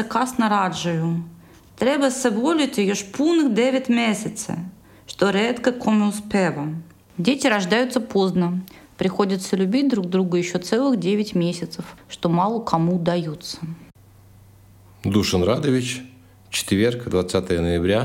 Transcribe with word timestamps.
Сакасно 0.00 0.48
раджею. 0.48 1.22
Треба 1.74 2.10
соболіти 2.10 2.84
його 2.84 3.00
пуних 3.16 3.48
9 3.48 3.88
месяцев, 3.88 4.56
что 5.06 5.30
редко 5.30 5.72
кому 5.72 6.08
успевам. 6.08 6.82
Дети 7.18 7.46
рождаются 7.48 8.00
поздно. 8.00 8.60
Приходится 8.96 9.56
любить 9.56 9.88
друг 9.88 10.06
друга 10.06 10.38
еще 10.38 10.58
целых 10.58 10.98
9 10.98 11.34
месяцев, 11.34 11.84
что 12.08 12.28
мало 12.30 12.60
кому 12.60 12.96
удается. 12.96 13.58
Душин 15.04 15.44
Радович, 15.44 16.02
четверг, 16.50 17.10
20 17.10 17.50
ноября 17.50 18.00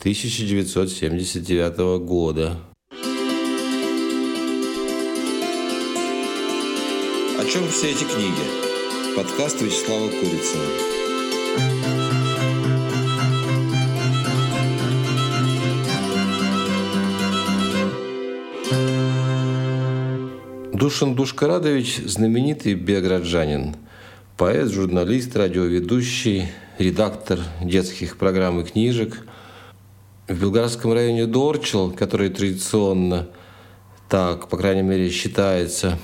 1979 0.00 1.78
года. 2.04 2.56
О 7.38 7.44
чем 7.44 7.68
все 7.68 7.90
эти 7.90 8.04
книги? 8.04 8.59
Подкаст 9.20 9.60
Вячеслава 9.60 10.08
Курицына. 10.08 10.64
Душин 20.72 21.14
Душкарадович– 21.14 21.96
знаменитый 22.06 22.72
биограджанин, 22.72 23.76
поэт, 24.38 24.70
журналист, 24.70 25.36
радиоведущий, 25.36 26.46
редактор 26.78 27.40
детских 27.60 28.16
программ 28.16 28.60
и 28.60 28.64
книжек. 28.64 29.26
В 30.28 30.40
Белградском 30.40 30.94
районе 30.94 31.26
Дорчел, 31.26 31.90
который 31.90 32.30
традиционно, 32.30 33.28
так, 34.08 34.48
по 34.48 34.56
крайней 34.56 34.80
мере, 34.80 35.10
считается, 35.10 35.98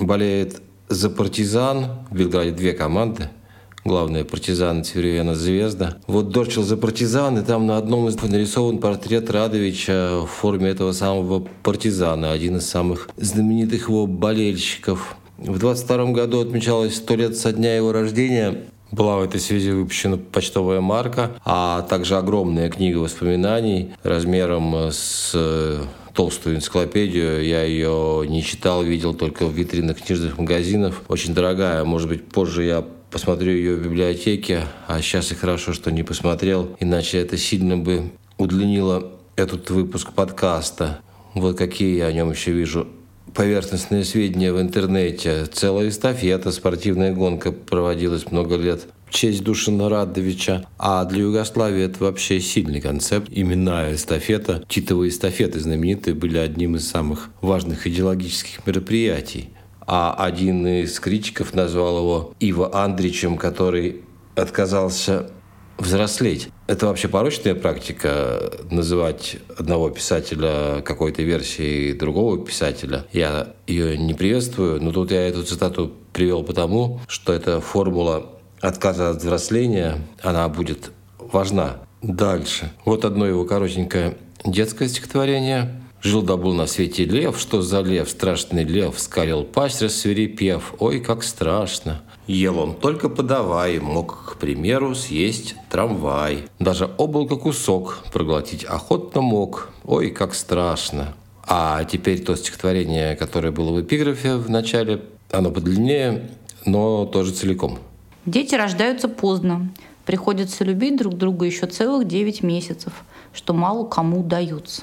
болеет 0.00 0.60
за 0.90 1.08
партизан. 1.08 1.86
В 2.10 2.16
Белграде 2.16 2.50
две 2.50 2.72
команды– 2.72 3.30
главная 3.84 4.24
партизан 4.24 4.84
Цверевена 4.84 5.34
Звезда. 5.34 5.96
Вот 6.06 6.30
Дорчил 6.30 6.64
за 6.64 6.76
партизан, 6.76 7.38
и 7.38 7.44
там 7.44 7.66
на 7.66 7.78
одном 7.78 8.08
из 8.08 8.20
нарисован 8.20 8.78
портрет 8.78 9.30
Радовича 9.30 10.20
в 10.22 10.26
форме 10.26 10.68
этого 10.70 10.92
самого 10.92 11.46
партизана, 11.62 12.32
один 12.32 12.56
из 12.56 12.68
самых 12.68 13.08
знаменитых 13.16 13.88
его 13.88 14.06
болельщиков. 14.06 15.16
В 15.38 15.58
22 15.58 16.06
году 16.06 16.40
отмечалось 16.40 16.96
сто 16.96 17.14
лет 17.14 17.36
со 17.36 17.52
дня 17.52 17.74
его 17.74 17.92
рождения. 17.92 18.64
Была 18.90 19.18
в 19.18 19.22
этой 19.22 19.38
связи 19.40 19.70
выпущена 19.70 20.18
почтовая 20.18 20.80
марка, 20.80 21.30
а 21.44 21.82
также 21.82 22.16
огромная 22.16 22.68
книга 22.68 22.98
воспоминаний 22.98 23.92
размером 24.02 24.90
с 24.90 25.86
толстую 26.20 26.56
энциклопедию. 26.56 27.42
Я 27.42 27.62
ее 27.62 28.26
не 28.28 28.42
читал, 28.42 28.82
видел 28.82 29.14
только 29.14 29.46
в 29.46 29.54
витринах 29.54 30.02
книжных 30.02 30.36
магазинов. 30.36 31.00
Очень 31.08 31.32
дорогая. 31.32 31.82
Может 31.84 32.10
быть, 32.10 32.28
позже 32.28 32.64
я 32.64 32.84
посмотрю 33.10 33.52
ее 33.52 33.76
в 33.76 33.82
библиотеке, 33.82 34.64
а 34.86 35.00
сейчас 35.00 35.32
и 35.32 35.34
хорошо, 35.34 35.72
что 35.72 35.90
не 35.90 36.02
посмотрел, 36.02 36.76
иначе 36.78 37.16
это 37.16 37.38
сильно 37.38 37.78
бы 37.78 38.10
удлинило 38.36 39.12
этот 39.36 39.70
выпуск 39.70 40.12
подкаста. 40.12 41.00
Вот 41.32 41.56
какие 41.56 41.96
я 41.96 42.08
о 42.08 42.12
нем 42.12 42.30
еще 42.30 42.52
вижу 42.52 42.86
поверхностные 43.34 44.04
сведения 44.04 44.52
в 44.52 44.60
интернете. 44.60 45.46
Целая 45.46 45.88
эстафета, 45.88 46.52
спортивная 46.52 47.14
гонка 47.14 47.50
проводилась 47.50 48.30
много 48.30 48.56
лет 48.56 48.88
в 49.10 49.12
честь 49.12 49.42
Душина 49.42 49.88
Радовича. 49.88 50.64
А 50.78 51.04
для 51.04 51.22
Югославии 51.22 51.82
это 51.82 52.04
вообще 52.04 52.40
сильный 52.40 52.80
концепт. 52.80 53.28
Имена 53.30 53.92
эстафета, 53.92 54.64
титовые 54.68 55.10
эстафеты 55.10 55.58
знаменитые, 55.58 56.14
были 56.14 56.38
одним 56.38 56.76
из 56.76 56.88
самых 56.88 57.30
важных 57.40 57.86
идеологических 57.86 58.66
мероприятий 58.66 59.50
а 59.92 60.14
один 60.16 60.64
из 60.68 61.00
критиков 61.00 61.52
назвал 61.52 61.98
его 61.98 62.34
Ива 62.38 62.84
Андричем, 62.84 63.36
который 63.36 64.02
отказался 64.36 65.32
взрослеть. 65.78 66.48
Это 66.68 66.86
вообще 66.86 67.08
порочная 67.08 67.56
практика 67.56 68.52
называть 68.70 69.38
одного 69.58 69.90
писателя 69.90 70.80
какой-то 70.82 71.22
версией 71.22 71.94
другого 71.94 72.38
писателя. 72.38 73.04
Я 73.12 73.54
ее 73.66 73.98
не 73.98 74.14
приветствую, 74.14 74.80
но 74.80 74.92
тут 74.92 75.10
я 75.10 75.26
эту 75.26 75.42
цитату 75.42 75.92
привел 76.12 76.44
потому, 76.44 77.00
что 77.08 77.32
эта 77.32 77.60
формула 77.60 78.39
отказа 78.60 79.10
от 79.10 79.16
взросления, 79.18 79.98
она 80.22 80.48
будет 80.48 80.92
важна 81.18 81.76
дальше. 82.02 82.72
Вот 82.84 83.04
одно 83.04 83.26
его 83.26 83.44
коротенькое 83.44 84.16
детское 84.44 84.88
стихотворение– 84.88 85.74
Жил 86.02 86.22
да 86.22 86.38
был 86.38 86.54
на 86.54 86.66
свете 86.66 87.04
лев, 87.04 87.38
что 87.38 87.60
за 87.60 87.82
лев, 87.82 88.08
страшный 88.08 88.64
лев, 88.64 88.98
скалил 88.98 89.44
пасть, 89.44 89.82
рассверепев, 89.82 90.74
ой, 90.78 91.00
как 91.00 91.22
страшно. 91.22 92.00
Ел 92.26 92.58
он 92.58 92.74
только 92.74 93.10
подавай, 93.10 93.78
мог, 93.80 94.32
к 94.32 94.36
примеру, 94.36 94.94
съесть 94.94 95.56
трамвай. 95.68 96.44
Даже 96.58 96.88
облако 96.96 97.36
кусок 97.36 97.98
проглотить 98.12 98.64
охотно 98.64 99.20
мог, 99.20 99.68
ой, 99.84 100.10
как 100.10 100.34
страшно. 100.34 101.14
А 101.46 101.84
теперь 101.84 102.24
то 102.24 102.34
стихотворение, 102.34 103.14
которое 103.14 103.50
было 103.50 103.70
в 103.72 103.82
эпиграфе 103.82 104.36
в 104.36 104.48
начале, 104.48 105.02
оно 105.30 105.50
подлиннее, 105.50 106.30
но 106.64 107.04
тоже 107.04 107.32
целиком. 107.32 107.78
Дети 108.26 108.54
рождаются 108.54 109.08
поздно. 109.08 109.70
Приходится 110.04 110.62
любить 110.64 110.96
друг 110.96 111.16
друга 111.16 111.46
еще 111.46 111.66
целых 111.66 112.06
9 112.06 112.42
месяцев, 112.42 112.92
что 113.32 113.54
мало 113.54 113.86
кому 113.86 114.20
удается. 114.20 114.82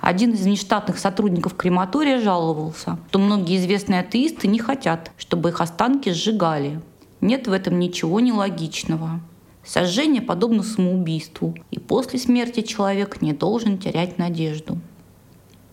Один 0.00 0.32
из 0.32 0.40
внештатных 0.40 0.98
сотрудников 0.98 1.54
крематория 1.54 2.20
жаловался, 2.20 2.98
что 3.08 3.18
многие 3.18 3.58
известные 3.58 4.00
атеисты 4.00 4.48
не 4.48 4.58
хотят, 4.58 5.12
чтобы 5.16 5.50
их 5.50 5.60
останки 5.60 6.10
сжигали. 6.10 6.80
Нет 7.20 7.46
в 7.46 7.52
этом 7.52 7.78
ничего 7.78 8.20
нелогичного. 8.20 9.20
Сожжение 9.64 10.20
подобно 10.20 10.62
самоубийству, 10.62 11.54
и 11.70 11.78
после 11.78 12.18
смерти 12.18 12.60
человек 12.60 13.22
не 13.22 13.32
должен 13.32 13.78
терять 13.78 14.18
надежду. 14.18 14.78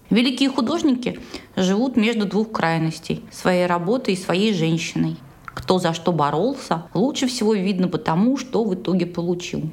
Великие 0.10 0.50
художники 0.50 1.20
живут 1.56 1.98
между 1.98 2.26
двух 2.26 2.52
крайностей– 2.52 3.24
своей 3.32 3.66
работой 3.66 4.14
и 4.14 4.18
своей 4.18 4.54
женщиной. 4.54 5.18
Кто 5.54 5.80
за 5.80 5.94
что 5.94 6.12
боролся, 6.12 6.84
лучше 6.94 7.28
всего 7.28 7.54
видно 7.54 7.88
потому, 7.88 8.38
что 8.38 8.64
в 8.64 8.74
итоге 8.74 9.06
получил. 9.06 9.70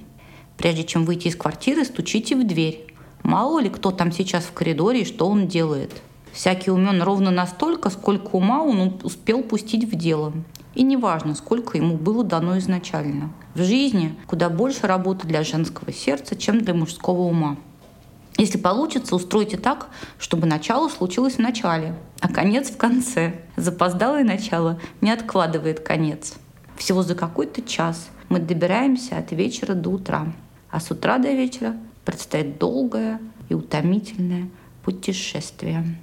Прежде 0.57 0.85
чем 0.85 1.05
выйти 1.05 1.29
из 1.29 1.37
квартиры, 1.37 1.85
стучите 1.85 2.35
в 2.37 2.47
дверь. 2.47 2.87
Мало 3.23 3.61
ли 3.61 3.69
кто 3.69 3.91
там 3.91 4.11
сейчас 4.11 4.45
в 4.45 4.53
коридоре 4.53 5.03
и 5.03 5.05
что 5.05 5.29
он 5.29 5.47
делает. 5.47 6.03
Всякий 6.33 6.71
умен 6.71 7.03
ровно 7.03 7.31
настолько, 7.31 7.91
сколько 7.91 8.37
ума 8.37 8.63
он 8.63 8.99
успел 9.03 9.43
пустить 9.43 9.85
в 9.85 9.97
дело. 9.97 10.33
И 10.75 10.83
неважно, 10.83 11.35
сколько 11.35 11.77
ему 11.77 11.97
было 11.97 12.23
дано 12.23 12.59
изначально. 12.59 13.33
В 13.55 13.63
жизни 13.63 14.15
куда 14.27 14.49
больше 14.49 14.87
работы 14.87 15.27
для 15.27 15.43
женского 15.43 15.93
сердца, 15.93 16.37
чем 16.37 16.61
для 16.61 16.75
мужского 16.75 17.23
ума. 17.23 17.57
Если 18.39 18.57
получится, 18.57 19.17
устройте 19.17 19.57
так, 19.57 19.89
чтобы 20.17 20.47
начало 20.47 20.89
случилось 20.89 21.35
в 21.35 21.39
начале, 21.41 21.97
а 22.21 22.29
конец 22.29 22.71
в 22.71 22.77
конце. 22.77 23.41
Запоздалое 23.57 24.23
начало 24.23 24.81
не 25.01 25.11
откладывает 25.11 25.81
конец. 25.81 26.37
Всего 26.77 27.03
за 27.03 27.17
какой-то 27.17 27.63
час 27.63 28.11
мы 28.29 28.39
добираемся 28.39 29.19
от 29.19 29.33
вечера 29.33 29.75
до 29.75 29.91
утра, 29.91 30.33
а 30.71 30.79
с 30.79 30.89
утра 30.93 31.19
до 31.19 31.33
вечера 31.33 31.77
предстоит 32.05 32.59
долгое 32.59 33.21
и 33.49 33.55
утомительное 33.55 34.49
путешествие. 34.85 35.99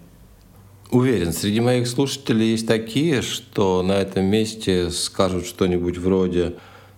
Уверен, 0.91 1.31
среди 1.31 1.61
моих 1.61 1.87
слушателей 1.87 2.51
есть 2.51 2.67
такие, 2.67 3.21
что 3.21 3.81
на 3.81 3.93
этом 3.93 4.25
месте 4.25 4.91
скажут 4.91 5.45
что-нибудь 5.45 5.97
вроде 5.97 6.55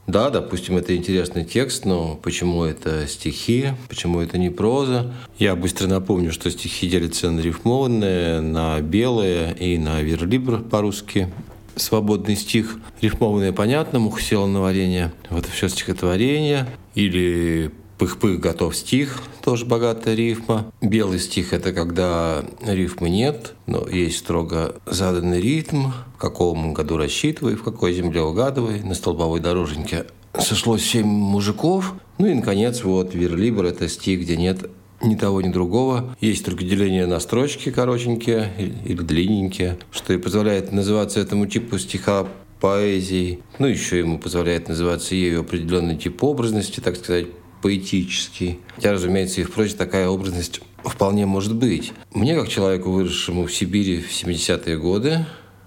да, 0.07 0.30
допустим, 0.30 0.77
это 0.77 0.95
интересный 0.95 1.44
текст, 1.44 1.83
но 1.83 2.15
почему 2.15 2.63
это 2.63 3.06
стихи, 3.07 3.74
почему 3.89 4.21
это 4.21 4.38
не 4.38 4.50
проза? 4.50 5.13
Я 5.38 5.56
быстро 5.57 5.88
напомню, 5.88 6.31
что 6.31 6.50
стихи 6.50 6.88
делятся 6.88 7.30
на 7.30 7.42
рифмованные, 7.42 8.39
на 8.39 8.80
белые 8.80 9.54
и 9.54 9.77
на 9.77 10.01
верлибр 10.01 10.63
по-русски. 10.63 11.27
Свободный 11.75 12.38
стих, 12.38 12.77
рифмованное 13.01 13.51
понятно, 13.51 14.00
муха 14.00 14.21
села 14.21 14.48
на 14.48 14.62
варенье. 14.62 15.12
Вот 15.30 15.45
все 15.45 15.68
стихотворение. 15.68 16.68
Или 16.95 17.71
Пых-пых, 17.97 18.39
готов 18.39 18.75
стих, 18.75 19.23
тоже 19.44 19.65
богатая 19.65 20.13
рифма. 20.13 20.71
Белый 20.81 21.19
стих– 21.19 21.51
это 21.53 21.73
когда 21.73 22.45
рифмы 22.61 23.09
нет, 23.09 23.55
но 23.65 23.88
есть 23.88 24.19
строго 24.19 24.75
заданный 24.85 25.41
ритм, 25.41 25.88
в 26.15 26.19
каком 26.19 26.73
году 26.73 26.97
рассчитывай, 26.97 27.55
в 27.55 27.63
какой 27.63 27.94
земле 27.94 28.21
угадывай, 28.21 28.81
на 28.81 28.94
столбовой 28.94 29.39
дороженьке 29.39 30.05
сошлось 30.39 30.83
семь 30.83 31.07
мужиков. 31.07 31.95
Ну 32.19 32.27
и, 32.27 32.33
наконец, 32.33 32.83
вот 32.83 33.15
«Верлибр»– 33.15 33.65
это 33.65 33.88
стих, 33.89 34.21
где 34.21 34.38
нет 34.38 34.69
ни 35.01 35.15
того, 35.15 35.41
ни 35.41 35.50
другого. 35.50 36.15
Есть 36.21 36.45
только 36.45 36.63
деление 36.63 37.05
на 37.05 37.19
строчки 37.19 37.71
коротенькие 37.71 38.51
или 38.85 39.01
длинненькие, 39.01 39.77
что 39.91 40.13
и 40.13 40.17
позволяет 40.17 40.71
называться 40.71 41.19
этому 41.19 41.47
типу 41.47 41.77
стиха 41.77 42.27
поэзией. 42.59 43.39
Ну, 43.59 43.67
еще 43.67 44.00
ему 44.00 44.17
позволяет 44.17 44.67
называться 44.67 45.15
ею 45.15 45.41
определенный 45.41 45.97
тип 45.97 46.23
образности, 46.23 46.79
так 46.79 46.95
сказать, 46.95 47.27
поэтический. 47.62 48.59
Хотя, 48.75 48.94
разумеется, 48.94 49.42
и 49.42 49.44
в 49.44 49.51
прозе 49.51 49.75
такая 49.75 50.07
образность 50.07 50.62
вполне 50.83 51.25
может 51.25 51.56
быть. 51.56 51.94
Мне, 52.13 52.36
как 52.36 52.50
человеку, 52.50 52.92
выросшему 52.92 53.45
в 53.45 53.54
Сибири 53.54 54.01
в 54.01 54.12
70-е 54.12 54.77
годы, 54.77 55.25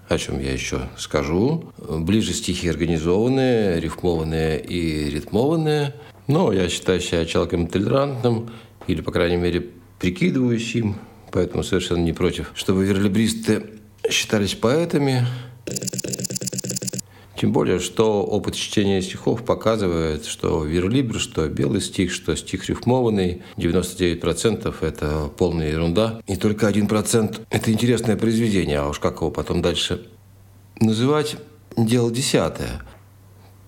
о 0.09 0.17
чем 0.17 0.41
я 0.41 0.51
еще 0.51 0.89
скажу. 0.97 1.71
Ближе 1.77 2.33
стихи 2.33 2.67
организованные, 2.67 3.79
рифмованные 3.79 4.59
и 4.59 5.09
ритмованные. 5.09 5.95
Но 6.27 6.51
я 6.51 6.69
считаю 6.69 6.99
себя 6.99 7.25
человеком 7.25 7.67
толерантным, 7.67 8.49
или, 8.87 9.01
по 9.01 9.11
крайней 9.11 9.37
мере, 9.37 9.67
прикидывающим, 9.99 10.95
поэтому 11.31 11.63
совершенно 11.63 12.03
не 12.03 12.13
против, 12.13 12.51
чтобы 12.55 12.85
верлибристы 12.85 13.63
считались 14.09 14.55
поэтами. 14.55 15.25
Тем 17.41 17.53
более, 17.53 17.79
что 17.79 18.21
опыт 18.21 18.53
чтения 18.53 19.01
стихов 19.01 19.43
показывает, 19.43 20.27
что 20.27 20.63
верлибр, 20.63 21.19
что 21.19 21.47
белый 21.47 21.81
стих, 21.81 22.11
что 22.11 22.35
стих 22.35 22.69
рифмованный, 22.69 23.41
99% 23.57 24.75
это 24.81 25.27
полная 25.35 25.71
ерунда. 25.71 26.21
И 26.27 26.35
только 26.35 26.69
1% 26.69 27.39
это 27.49 27.71
интересное 27.71 28.15
произведение, 28.15 28.77
а 28.77 28.89
уж 28.89 28.99
как 28.99 29.21
его 29.21 29.31
потом 29.31 29.63
дальше 29.63 30.05
называть, 30.79 31.37
дело 31.75 32.11
десятое. 32.11 32.83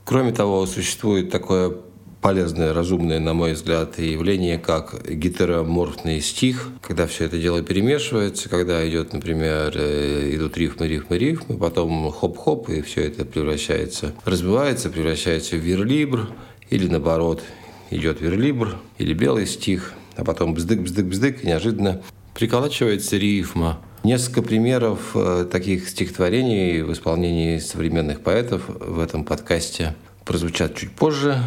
Кроме 0.05 0.33
того, 0.33 0.67
существует 0.67 1.31
такое 1.31 1.75
полезное, 2.23 2.73
разумное, 2.73 3.19
на 3.19 3.33
мой 3.33 3.51
взгляд, 3.51 3.99
явление, 3.99 4.57
как 4.57 4.95
гетероморфный 5.07 6.21
стих, 6.21 6.69
когда 6.81 7.05
все 7.05 7.25
это 7.25 7.37
дело 7.37 7.61
перемешивается, 7.61 8.47
когда 8.47 8.87
идет, 8.89 9.11
например, 9.11 9.73
э, 9.75 10.31
идут 10.33 10.57
рифмы, 10.57 10.87
рифмы, 10.87 11.17
рифмы, 11.17 11.57
потом 11.57 12.09
хоп-хоп, 12.11 12.69
и 12.69 12.81
все 12.81 13.01
это 13.07 13.25
превращается, 13.25 14.13
разбивается, 14.23 14.89
превращается 14.89 15.57
в 15.57 15.59
верлибр, 15.59 16.29
или 16.69 16.87
наоборот, 16.87 17.43
идет 17.91 18.21
верлибр, 18.21 18.77
или 18.97 19.13
белый 19.13 19.45
стих, 19.45 19.93
а 20.15 20.23
потом 20.23 20.53
бздык-бздык-бздык, 20.53 21.43
и 21.43 21.47
неожиданно 21.47 22.01
приколачивается 22.33 23.17
рифма. 23.17 23.81
Несколько 24.05 24.41
примеров 24.41 25.11
э, 25.13 25.45
таких 25.51 25.89
стихотворений 25.89 26.83
в 26.83 26.93
исполнении 26.93 27.57
современных 27.59 28.21
поэтов 28.21 28.63
в 28.67 28.99
этом 28.99 29.25
подкасте 29.25 29.93
прозвучат 30.23 30.75
чуть 30.75 30.91
позже. 30.91 31.37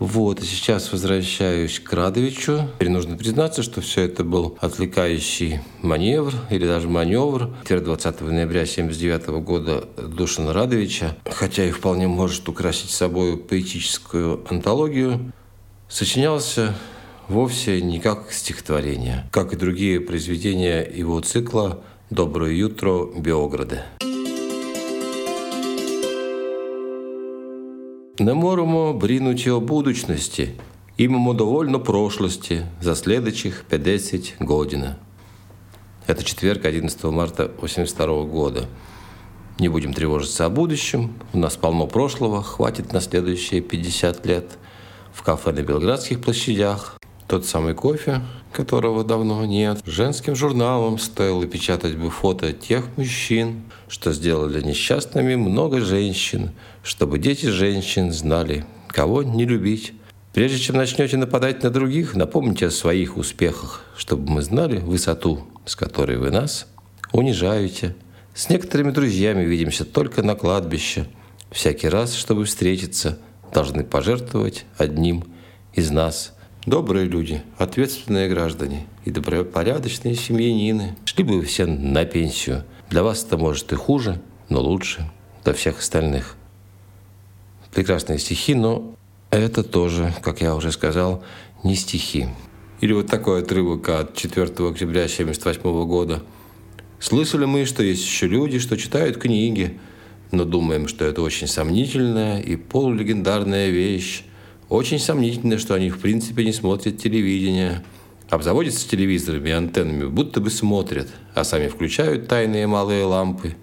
Вот, 0.00 0.40
и 0.40 0.46
сейчас 0.46 0.90
возвращаюсь 0.92 1.78
к 1.78 1.92
Радовичу. 1.92 2.70
Теперь 2.76 2.88
нужно 2.88 3.18
признаться, 3.18 3.62
что 3.62 3.82
все 3.82 4.06
это 4.06 4.24
был 4.24 4.56
отвлекающий 4.58 5.60
маневр 5.82 6.32
или 6.48 6.66
даже 6.66 6.88
маневр. 6.88 7.50
20 7.68 8.20
ноября 8.22 8.62
1979 8.62 9.44
года 9.44 9.84
Душина 9.98 10.54
Радовича, 10.54 11.18
хотя 11.26 11.66
и 11.66 11.70
вполне 11.70 12.08
может 12.08 12.48
украсить 12.48 12.88
собой 12.88 13.36
поэтическую 13.36 14.42
антологию, 14.48 15.32
сочинялся 15.90 16.74
вовсе 17.28 17.82
не 17.82 18.00
как 18.00 18.32
стихотворение, 18.32 19.28
как 19.30 19.52
и 19.52 19.56
другие 19.56 20.00
произведения 20.00 20.80
его 20.80 21.20
цикла 21.20 21.84
«Доброе 22.08 22.64
утро, 22.64 23.04
Биограды». 23.18 23.82
Не 28.20 28.34
можемо 28.34 28.92
брінути 28.92 29.50
о 29.50 29.60
будучності, 29.60 30.48
имamo 30.98 31.34
довольно 31.34 31.80
прошлости 31.80 32.66
за 32.80 32.94
следующих 32.94 33.64
50 33.68 34.34
година. 34.40 34.96
Это 36.06 36.22
четверг, 36.22 36.64
11 36.66 37.04
марта 37.04 37.44
1982 37.44 38.24
года. 38.24 38.66
Не 39.58 39.68
будем 39.68 39.94
тревожиться 39.94 40.46
о 40.46 40.50
будущем. 40.50 41.14
У 41.32 41.38
нас 41.38 41.56
полно 41.56 41.86
прошлого, 41.86 42.42
хватит 42.42 42.92
на 42.92 43.00
следующие 43.00 43.62
50 43.62 44.26
лет. 44.26 44.58
В 45.14 45.22
кафе 45.22 45.52
на 45.52 45.62
Белградских 45.62 46.20
площадях 46.20 46.99
тот 47.30 47.46
самый 47.46 47.74
кофе, 47.74 48.22
которого 48.52 49.04
давно 49.04 49.44
нет. 49.44 49.78
Женским 49.86 50.34
журналом 50.34 50.98
стоило 50.98 51.46
печатать 51.46 51.96
бы 51.96 52.10
фото 52.10 52.52
тех 52.52 52.84
мужчин, 52.96 53.62
что 53.86 54.12
сделали 54.12 54.60
несчастными 54.60 55.36
много 55.36 55.80
женщин, 55.80 56.50
чтобы 56.82 57.20
дети 57.20 57.46
женщин 57.46 58.10
знали, 58.10 58.66
кого 58.88 59.22
не 59.22 59.44
любить. 59.44 59.92
Прежде 60.34 60.58
чем 60.58 60.76
начнете 60.76 61.16
нападать 61.18 61.62
на 61.62 61.70
других, 61.70 62.16
напомните 62.16 62.66
о 62.66 62.70
своих 62.72 63.16
успехах, 63.16 63.84
чтобы 63.96 64.28
мы 64.28 64.42
знали 64.42 64.78
высоту, 64.78 65.44
с 65.66 65.76
которой 65.76 66.16
вы 66.16 66.32
нас 66.32 66.66
унижаете. 67.12 67.94
С 68.34 68.48
некоторыми 68.48 68.90
друзьями 68.90 69.44
видимся 69.44 69.84
только 69.84 70.24
на 70.24 70.34
кладбище. 70.34 71.06
Всякий 71.52 71.88
раз, 71.88 72.12
чтобы 72.14 72.44
встретиться, 72.44 73.20
должны 73.54 73.84
пожертвовать 73.84 74.64
одним 74.78 75.26
из 75.74 75.92
нас– 75.92 76.34
Добрые 76.66 77.06
люди, 77.06 77.42
ответственные 77.56 78.28
граждане 78.28 78.86
и 79.06 79.10
добропорядочные 79.10 80.14
семьянины 80.14 80.94
шли 81.06 81.24
бы 81.24 81.42
все 81.42 81.64
на 81.64 82.04
пенсию. 82.04 82.64
Для 82.90 83.02
вас 83.02 83.24
это 83.24 83.38
может 83.38 83.72
и 83.72 83.76
хуже, 83.76 84.20
но 84.50 84.60
лучше 84.60 85.10
для 85.42 85.54
всех 85.54 85.78
остальных. 85.78 86.36
Прекрасные 87.72 88.18
стихи, 88.18 88.54
но 88.54 88.94
это 89.30 89.62
тоже, 89.62 90.12
как 90.20 90.42
я 90.42 90.54
уже 90.54 90.70
сказал, 90.70 91.24
не 91.64 91.76
стихи. 91.76 92.28
Или 92.82 92.92
вот 92.92 93.06
такой 93.06 93.40
отрывок 93.40 93.88
от 93.88 94.14
4 94.14 94.42
октября 94.42 95.04
1978 95.04 95.62
года. 95.86 96.22
Слышали 96.98 97.46
мы, 97.46 97.64
что 97.64 97.82
есть 97.82 98.04
еще 98.04 98.26
люди, 98.26 98.58
что 98.58 98.76
читают 98.76 99.16
книги, 99.16 99.78
но 100.30 100.44
думаем, 100.44 100.88
что 100.88 101.06
это 101.06 101.22
очень 101.22 101.46
сомнительная 101.46 102.38
и 102.38 102.56
полулегендарная 102.56 103.70
вещь, 103.70 104.24
очень 104.70 105.00
сомнительно, 105.00 105.58
что 105.58 105.74
они 105.74 105.90
в 105.90 105.98
принципе 105.98 106.44
не 106.44 106.52
смотрят 106.52 106.96
телевидение. 106.96 107.84
Обзаводятся 108.30 108.88
телевизорами 108.88 109.48
и 109.48 109.52
антеннами, 109.52 110.06
будто 110.06 110.40
бы 110.40 110.50
смотрят, 110.50 111.08
а 111.34 111.42
сами 111.42 111.66
включают 111.66 112.28
тайные 112.28 112.68
малые 112.68 113.04
лампы 113.04 113.56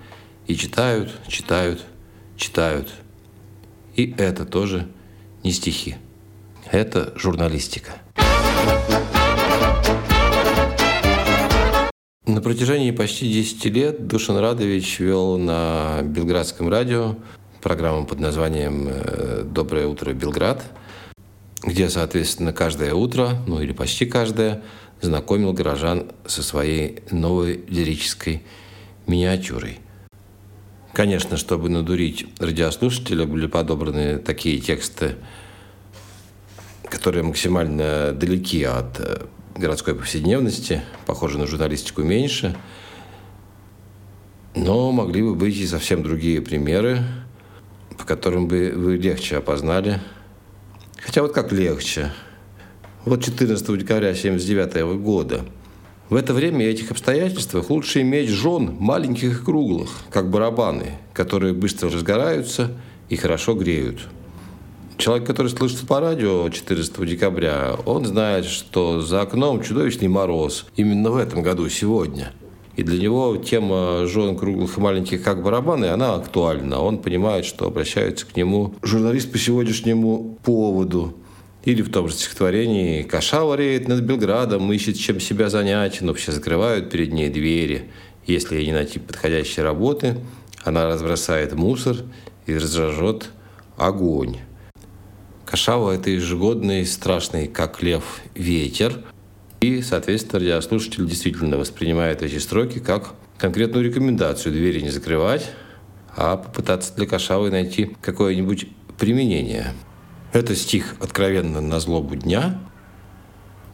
и 0.45 0.55
читают, 0.55 1.09
читают, 1.29 1.85
читают. 2.35 2.89
И 3.95 4.13
это 4.17 4.45
тоже 4.45 4.85
не 5.43 5.53
стихи. 5.53 5.95
Это 6.69 7.13
журналистика. 7.15 7.93
На 12.25 12.41
протяжении 12.41 12.91
почти 12.91 13.31
10 13.31 13.65
лет 13.67 14.07
Душан 14.07 14.37
Радович 14.37 14.99
вел 14.99 15.37
на 15.37 16.01
Белградском 16.03 16.67
радио 16.67 17.15
программу 17.61 18.05
под 18.05 18.19
названием 18.19 18.89
э, 18.89 19.43
«Доброе 19.45 19.87
утро, 19.87 20.11
Белград», 20.11 20.65
где, 21.67 21.89
соответственно, 21.89 22.53
каждое 22.53 22.93
утро, 22.93 23.43
ну 23.45 23.61
или 23.61 23.73
почти 23.73 24.05
каждое, 24.05 24.63
знакомил 25.01 25.51
горожан 25.51 26.07
со 26.25 26.41
своей 26.41 27.03
новой 27.11 27.65
лирической 27.67 28.41
миниатюрой. 29.05 29.79
Конечно, 30.93 31.35
чтобы 31.35 31.69
надурить 31.69 32.25
радиослушателя, 32.39 33.25
были 33.25 33.47
подобраны 33.47 34.17
такие 34.17 34.59
тексты, 34.59 35.15
которые 36.85 37.23
максимально 37.23 38.13
далеки 38.13 38.63
от 38.63 38.99
э, 38.99 39.25
городской 39.55 39.93
повседневности, 39.93 40.81
похожи 41.05 41.37
на 41.37 41.45
журналистику 41.47 42.01
меньше, 42.01 42.55
но 44.55 44.93
могли 44.93 45.21
бы 45.21 45.35
быть 45.35 45.57
и 45.57 45.67
совсем 45.67 46.01
другие 46.01 46.41
примеры, 46.41 47.03
по 47.97 48.05
которым 48.05 48.47
бы 48.47 48.71
вы 48.73 48.95
легче 48.95 49.35
опознали– 49.35 49.99
Хотя 51.17 51.25
вот 51.25 51.33
как 51.33 51.51
легче. 51.51 52.11
Вот 53.03 53.23
14 53.23 53.65
декабря 53.79 54.09
1979 54.09 55.01
года. 55.01 55.45
В 56.09 56.15
это 56.15 56.31
время 56.31 56.63
и 56.63 56.69
этих 56.69 56.91
обстоятельствах 56.91 57.71
лучше 57.71 58.01
иметь 58.01 58.29
жен 58.29 58.77
маленьких 58.79 59.41
и 59.41 59.43
круглых, 59.43 59.89
как 60.11 60.29
барабаны, 60.29 60.99
которые 61.15 61.55
быстро 61.55 61.89
разгораются 61.89 62.69
и 63.09 63.15
хорошо 63.15 63.55
греют. 63.55 64.01
Человек, 64.97 65.25
который 65.25 65.47
слышит 65.47 65.87
по 65.87 65.99
радио 65.99 66.47
14 66.49 67.09
декабря, 67.09 67.75
он 67.87 68.05
знает, 68.05 68.45
что 68.45 69.01
за 69.01 69.21
окном 69.21 69.63
чудовищный 69.63 70.09
мороз. 70.09 70.67
Именно 70.75 71.09
в 71.09 71.17
этом 71.17 71.41
году, 71.41 71.67
сегодня– 71.67 72.31
и 72.77 72.83
для 72.83 72.99
него 72.99 73.35
тема 73.37 74.05
жен 74.05 74.37
круглых 74.37 74.77
и 74.77 74.81
маленьких 74.81 75.23
как 75.23 75.41
барабаны, 75.41 75.85
она 75.85 76.13
актуальна. 76.13 76.79
Он 76.79 76.99
понимает, 76.99 77.43
что 77.43 77.65
обращаются 77.65 78.27
к 78.27 78.37
нему 78.37 78.75
журналист 78.83 79.31
по 79.31 79.39
сегодняшнему 79.39 80.37
поводу. 80.43 81.15
Или 81.65 81.81
в 81.81 81.91
том 81.91 82.07
же 82.07 82.13
стихотворении 82.13 83.01
«Кашава 83.01 83.55
реет 83.55 83.87
над 83.87 84.01
Белградом, 84.01 84.71
ищет 84.71 84.95
чем 84.95 85.19
себя 85.19 85.49
занять, 85.49 86.01
но 86.01 86.13
все 86.13 86.31
закрывают 86.31 86.91
перед 86.91 87.11
ней 87.11 87.29
двери. 87.29 87.89
Если 88.27 88.57
ей 88.57 88.67
не 88.67 88.73
найти 88.73 88.99
подходящей 88.99 89.63
работы, 89.63 90.17
она 90.63 90.85
разбросает 90.85 91.55
мусор 91.55 91.97
и 92.45 92.55
разожжет 92.55 93.31
огонь». 93.75 94.37
Кашава– 95.45 95.91
это 95.95 96.11
ежегодный, 96.11 96.85
страшный, 96.85 97.47
как 97.47 97.81
лев, 97.81 98.21
ветер– 98.35 99.03
и, 99.61 99.81
соответственно, 99.81 100.39
радиослушатель 100.39 101.07
действительно 101.07 101.57
воспринимает 101.57 102.21
эти 102.21 102.37
строки 102.37 102.79
как 102.79 103.13
конкретную 103.37 103.85
рекомендацию 103.85 104.53
двери 104.53 104.81
не 104.81 104.89
закрывать, 104.89 105.51
а 106.15 106.37
попытаться 106.37 106.95
для 106.95 107.05
Кашавы 107.05 107.51
найти 107.51 107.95
какое-нибудь 108.01 108.67
применение. 108.97 109.73
Это 110.33 110.55
стих 110.55 110.95
откровенно 110.99 111.61
на 111.61 111.79
злобу 111.79 112.15
дня, 112.15 112.59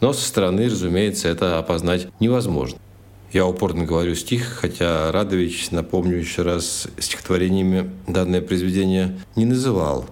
но 0.01 0.13
со 0.13 0.27
стороны, 0.27 0.65
разумеется, 0.65 1.29
это 1.29 1.59
опознать 1.59 2.07
невозможно. 2.19 2.77
Я 3.31 3.47
упорно 3.47 3.85
говорю 3.85 4.13
стих, 4.15 4.43
хотя 4.43 5.11
Радович, 5.11 5.71
напомню 5.71 6.17
еще 6.17 6.43
раз, 6.43 6.87
стихотворениями 6.99 7.89
данное 8.05 8.41
произведение 8.41 9.19
не 9.35 9.45
называл. 9.45 10.05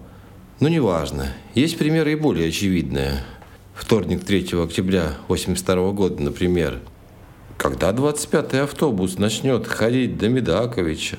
Но 0.59 0.69
неважно. 0.69 1.33
Есть 1.53 1.77
примеры 1.77 2.13
и 2.13 2.15
более 2.15 2.47
очевидные. 2.47 3.19
Вторник 3.73 4.23
3 4.23 4.61
октября 4.63 5.15
1982 5.27 5.91
года, 5.91 6.21
например. 6.21 6.79
Когда 7.57 7.91
25-й 7.91 8.61
автобус 8.61 9.17
начнет 9.17 9.67
ходить 9.67 10.17
до 10.17 10.29
Медаковича, 10.29 11.17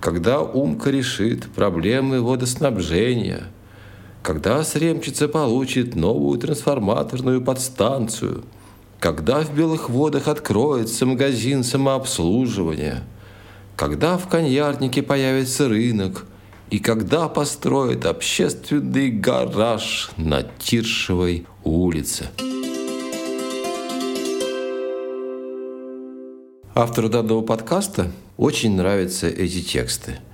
когда 0.00 0.40
Умка 0.40 0.90
решит 0.90 1.46
проблемы 1.54 2.22
водоснабжения, 2.22 3.44
когда 4.22 4.62
Сремчица 4.64 5.28
получит 5.28 5.94
новую 5.94 6.38
трансформаторную 6.38 7.40
подстанцию– 7.42 8.44
когда 9.00 9.42
в 9.42 9.54
Белых 9.54 9.90
водах 9.90 10.26
откроется 10.26 11.06
магазин 11.06 11.64
самообслуживания, 11.64 13.04
когда 13.76 14.16
в 14.16 14.28
коньярнике 14.28 15.02
появится 15.02 15.68
рынок 15.68 16.24
и 16.70 16.78
когда 16.78 17.28
построят 17.28 18.06
общественный 18.06 19.10
гараж 19.10 20.10
на 20.16 20.42
Тиршевой 20.42 21.46
улице. 21.64 22.28
Автору 26.74 27.08
данного 27.08 27.42
подкаста 27.42 28.10
очень 28.36 28.76
нравятся 28.76 29.28
эти 29.28 29.62
тексты– 29.62 30.18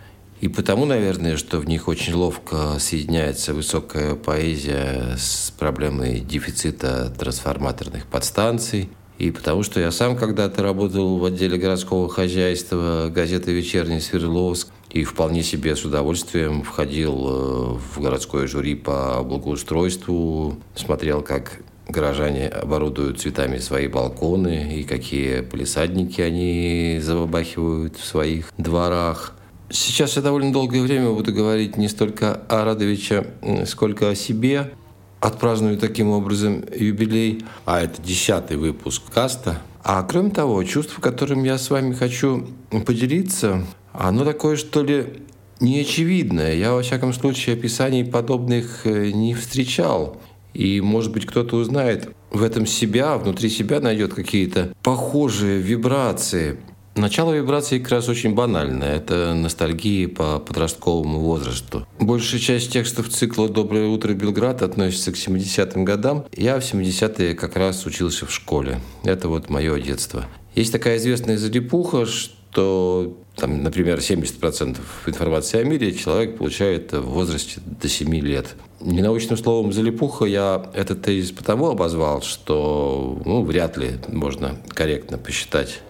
и 0.43 0.49
потому, 0.49 0.87
наверное, 0.87 1.37
что 1.37 1.61
в 1.61 1.69
них 1.69 1.87
очень 1.87 2.15
ловко 2.15 2.77
соединяется 2.81 3.55
высокая 3.55 4.17
поэзия 4.17 5.15
с 5.17 5.53
проблемой 5.57 6.19
дефицита 6.19 7.15
трансформаторных 7.17 8.07
подстанций. 8.07 8.89
И 9.19 9.31
потому 9.31 9.63
что 9.63 9.79
я 9.79 9.93
сам 9.93 10.17
когда-то 10.17 10.65
работал 10.65 11.19
в 11.19 11.25
отделе 11.25 11.59
городского 11.59 12.09
хозяйства 12.09 13.09
газеты 13.09 13.53
«Вечерний 13.53 14.01
Свердловск», 14.01 14.67
и 14.93 15.05
вполне 15.05 15.43
себе 15.43 15.75
с 15.75 15.85
удовольствием 15.85 16.63
входил 16.63 17.15
э, 17.15 17.79
в 17.95 18.01
городское 18.01 18.47
жюри 18.47 18.75
по 18.75 19.23
благоустройству, 19.25 20.57
смотрел, 20.75 21.23
как 21.23 21.61
горожане 21.89 22.49
оборудуют 22.49 23.21
цветами 23.21 23.59
свои 23.59 23.89
балконы 23.89 24.79
и 24.79 24.85
какие 24.85 25.41
полисадники 25.41 26.21
они 26.21 27.01
забабахивают 27.03 27.97
в 27.97 28.05
своих 28.05 28.53
дворах– 28.57 29.35
Сейчас 29.75 30.17
я 30.17 30.23
довольно 30.23 30.53
долгое 30.53 30.83
время 30.83 31.13
буду 31.13 31.33
говорить 31.33 31.79
не 31.79 31.89
столько 31.89 32.43
о 32.51 32.63
Радовиче, 32.63 33.29
сколько 33.65 34.11
о 34.11 34.15
себе. 34.15 34.75
Отпраздную 35.19 35.79
таким 35.79 36.11
образом 36.11 36.63
юбилей, 36.79 37.43
а 37.65 37.81
это 37.81 38.03
десятый 38.03 38.59
выпуск 38.59 39.03
каста. 39.11 39.63
А 39.83 40.03
кроме 40.03 40.31
того, 40.31 40.63
чувство, 40.65 41.01
которым 41.01 41.43
я 41.45 41.57
с 41.57 41.71
вами 41.71 41.95
хочу 41.95 42.49
поделиться, 42.85 43.65
оно 43.93 44.25
такое, 44.25 44.57
что 44.57 44.83
ли, 44.83 45.25
неочевидное. 45.61 46.55
Я, 46.55 46.73
во 46.73 46.83
всяком 46.83 47.13
случае, 47.13 47.57
описаний 47.57 48.05
подобных 48.05 48.87
э, 48.87 49.11
не 49.11 49.35
встречал. 49.35 50.17
И, 50.55 50.81
может 50.81 51.13
быть, 51.13 51.25
кто-то 51.25 51.57
узнает 51.57 52.15
в 52.31 52.43
этом 52.43 52.67
себя, 52.67 53.17
внутри 53.17 53.49
себя 53.49 53.81
найдет 53.81 54.15
какие-то 54.15 54.75
похожие 54.83 55.59
вибрации– 55.59 56.59
Начало 56.95 57.33
вибрации 57.33 57.79
как 57.79 57.93
раз 57.93 58.09
очень 58.11 58.35
банальное. 58.35 58.97
Это 58.97 59.33
ностальгия 59.33 60.09
по 60.09 60.39
подростковому 60.39 61.21
возрасту. 61.21 61.87
Большая 61.99 62.39
часть 62.39 62.71
текстов 62.71 63.09
цикла 63.09 63.49
«Доброе 63.49 63.87
утро, 63.87 64.13
Белград» 64.13 64.61
относится 64.61 65.11
к 65.11 65.15
70-м 65.15 65.87
годам. 65.87 66.27
Я 66.37 66.61
в 66.61 66.63
70-е 66.63 67.35
как 67.35 67.57
раз 67.57 67.87
учился 67.87 68.27
в 68.27 68.33
школе. 68.33 68.79
Это 69.05 69.29
вот 69.29 69.49
мое 69.49 69.81
детство. 69.81 70.27
Есть 70.55 70.73
такая 70.73 70.99
известная 70.99 71.39
залипуха, 71.39 72.05
что 72.05 73.17
там, 73.37 73.63
например, 73.63 73.99
70% 73.99 74.79
информации 75.07 75.61
о 75.61 75.65
мире 75.65 75.93
человек 75.93 76.37
получает 76.37 76.93
в 76.93 77.03
возрасте 77.03 77.61
до 77.65 77.89
7 77.89 78.15
лет. 78.17 78.55
Ненаучным 78.81 79.39
словом 79.39 79.73
«залипуха» 79.73 80.27
я 80.27 80.71
этот 80.75 81.03
тезис 81.03 81.33
потому 81.33 81.69
обозвал, 81.69 82.23
что 82.23 83.21
ну, 83.25 83.43
вряд 83.43 83.77
ли 83.77 83.93
можно 84.09 84.57
корректно 84.69 85.19
посчитать 85.19 85.81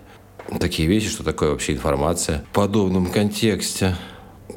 такие 0.60 0.88
вещи, 0.88 1.08
что 1.08 1.24
такое 1.24 1.50
вообще 1.50 1.72
информация 1.72 2.44
в 2.50 2.54
подобном 2.54 3.10
контексте, 3.10 3.96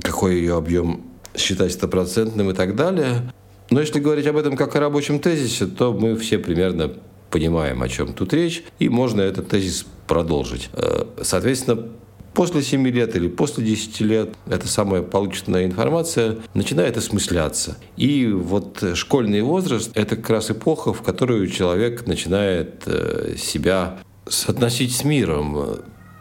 какой 0.02 0.36
ее 0.36 0.56
объем 0.56 1.04
считать 1.36 1.72
стопроцентным 1.72 2.52
и 2.52 2.54
так 2.54 2.76
далее. 2.76 3.32
Но 3.70 3.80
если 3.82 4.00
говорить 4.00 4.28
об 4.28 4.38
этом 4.38 4.56
как 4.56 4.76
о 4.76 4.80
рабочем 4.80 5.20
тезисе, 5.20 5.66
то 5.66 5.92
мы 5.92 6.16
все 6.18 6.38
примерно 6.38 6.94
понимаем, 7.32 7.82
о 7.82 7.90
чем 7.90 8.14
тут 8.14 8.34
речь, 8.34 8.64
и 8.80 8.90
можно 8.90 9.22
этот 9.22 9.50
тезис 9.50 9.86
продолжить. 10.08 10.70
Э, 10.74 11.06
соответственно, 11.22 11.88
после 12.36 12.62
7 12.62 12.88
лет 12.90 13.16
или 13.16 13.28
после 13.28 13.64
10 13.64 14.02
лет 14.02 14.36
эта 14.46 14.68
самая 14.68 15.02
полученная 15.02 15.66
информация 15.66 16.38
начинает 16.54 16.98
осмысляться. 16.98 17.78
И 17.98 18.28
вот 18.28 18.84
школьный 18.94 19.42
возраст– 19.42 19.92
это 19.96 20.16
как 20.16 20.30
раз 20.30 20.52
эпоха, 20.52 20.94
в 20.94 21.02
которую 21.02 21.48
человек 21.48 22.06
начинает 22.06 22.84
э, 22.86 23.36
себя 23.38 23.98
соотносить 24.28 24.96
с 24.96 25.04
миром, 25.04 25.80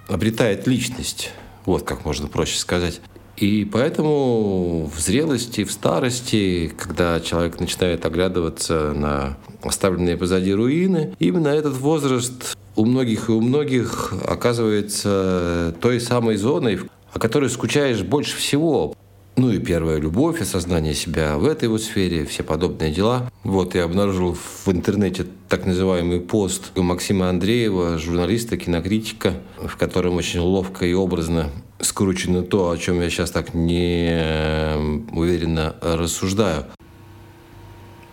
обретает 0.09 0.67
личность. 0.67 1.33
Вот 1.67 1.83
как 1.83 2.05
можно 2.05 2.29
проще 2.29 2.59
сказать. 2.59 3.01
И 3.37 3.65
поэтому 3.65 4.91
в 4.95 5.01
зрелости, 5.01 5.65
в 5.65 5.73
старости, 5.73 6.73
когда 6.79 7.21
человек 7.21 7.59
начинает 7.59 8.07
оглядываться 8.07 8.93
на 8.93 9.37
оставленные 9.63 10.17
позади 10.17 10.53
руины, 10.55 11.17
именно 11.19 11.49
этот 11.49 11.77
возраст 11.77 12.57
у 12.77 12.85
многих 12.85 13.29
и 13.29 13.33
у 13.33 13.41
многих 13.41 14.13
оказывается 14.27 15.75
той 15.81 16.01
самой 16.01 16.37
зоной, 16.37 16.81
о 17.13 17.19
которой 17.19 17.51
скучаешь 17.51 18.03
больше 18.03 18.37
всего. 18.37 18.95
Ну 19.37 19.51
и 19.51 19.59
первая 19.59 19.99
любовь, 19.99 20.41
осознание 20.41 20.95
себя 20.95 21.39
в 21.39 21.45
этой 21.45 21.69
вот 21.69 21.83
сфере, 21.83 22.25
все 22.25 22.45
подобные 22.45 22.93
дела. 22.93 23.33
Вот 23.43 23.75
я 23.75 23.85
обнаружил 23.85 24.35
в 24.35 24.69
интернете 24.69 25.27
так 25.49 25.67
называемый 25.67 26.21
пост 26.21 26.71
Максима 26.77 27.31
Андреева, 27.31 27.99
журналиста, 27.99 28.57
кинокритика, 28.57 29.35
в 29.61 29.77
котором 29.77 30.17
очень 30.17 30.39
ловко 30.39 30.87
и 30.87 30.95
образно 30.95 31.51
скручено 31.81 32.43
то, 32.43 32.71
о 32.71 32.79
чем 32.79 33.01
я 33.01 33.11
сейчас 33.11 33.33
так 33.33 33.55
не 33.55 34.07
э, 34.09 34.99
уверенно 35.13 35.75
рассуждаю. 35.83 36.67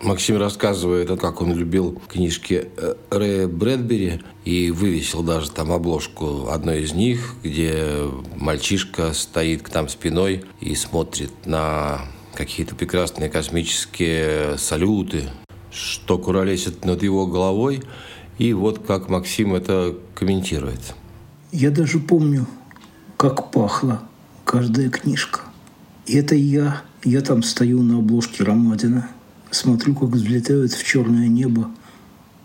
Максим 0.04 0.38
рассказывает, 0.38 1.10
как 1.20 1.42
он 1.42 1.54
любил 1.54 2.02
книжки 2.08 2.70
э, 2.76 2.96
Рэя 3.12 3.48
Брэдбери 3.48 4.22
и 4.46 4.72
вывесил 4.72 5.22
даже 5.22 5.52
там 5.52 5.72
обложку 5.72 6.48
одной 6.48 6.82
из 6.82 6.94
них, 6.94 7.36
где 7.44 8.08
мальчишка 8.36 9.14
стоит 9.14 9.64
там 9.66 9.88
спиной 9.90 10.44
и 10.60 10.74
смотрит 10.74 11.32
на 11.46 12.02
какие-то 12.34 12.74
прекрасные 12.74 13.30
космические 13.30 14.58
салюты, 14.58 15.26
что 15.72 16.18
куролесит 16.18 16.84
над 16.84 17.04
его 17.04 17.28
головой. 17.28 17.84
И 18.40 18.54
вот 18.54 18.80
как 18.86 19.08
Максим 19.08 19.54
это 19.54 19.96
комментирует. 20.16 20.96
Я 21.52 21.70
даже 21.70 22.00
помню, 22.00 22.48
как 23.18 23.52
пахла 23.52 24.02
каждая 24.46 24.90
книжка. 24.90 25.42
И 26.08 26.18
это 26.18 26.34
я, 26.34 26.82
я 27.04 27.22
там 27.22 27.44
стою 27.44 27.84
на 27.84 28.00
обложке 28.00 28.44
Ромадина– 28.44 29.08
Смотрю, 29.52 29.96
как 29.96 30.10
взлетают 30.10 30.72
в 30.72 30.84
черное 30.84 31.28
небо 31.28 31.70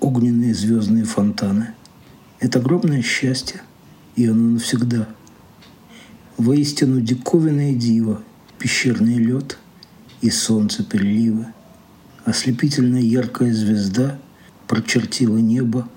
огненные 0.00 0.54
звездные 0.54 1.04
фонтаны. 1.04 1.68
Это 2.40 2.58
огромное 2.58 3.00
счастье, 3.00 3.62
и 4.16 4.26
оно 4.26 4.50
навсегда. 4.50 5.08
Воистину 6.36 7.00
диковинное 7.00 7.74
диво, 7.74 8.22
пещерный 8.58 9.18
лед 9.18 9.56
и 10.20 10.30
солнце 10.30 10.82
приливы. 10.82 11.46
Ослепительная 12.24 13.00
яркая 13.00 13.54
звезда 13.54 14.18
прочертила 14.66 15.38
небо 15.38 15.88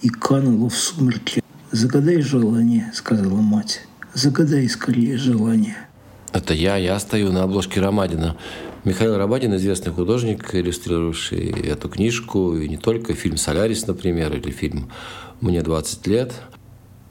и 0.00 0.08
канула 0.08 0.70
в 0.70 0.76
сумерки. 0.76 1.42
«Загадай 1.70 2.22
желание»,— 2.22 2.90
сказала 2.94 3.42
мать. 3.42 3.82
«Загадай 4.14 4.66
скорее 4.68 5.18
желание». 5.18 5.76
Это 6.32 6.54
я, 6.54 6.76
я 6.76 6.98
стою 6.98 7.32
на 7.32 7.42
обложке 7.42 7.80
Ромадина. 7.80 8.36
Михаил 8.84 9.16
Рабадин, 9.16 9.54
известный 9.56 9.92
художник, 9.92 10.54
иллюстрировавший 10.54 11.50
эту 11.66 11.88
книжку, 11.88 12.56
и 12.56 12.68
не 12.68 12.76
только, 12.76 13.12
фильм 13.14 13.36
«Солярис», 13.36 13.86
например, 13.86 14.34
или 14.36 14.50
фильм 14.52 14.90
«Мне 15.40 15.62
20 15.62 16.06
лет». 16.06 16.32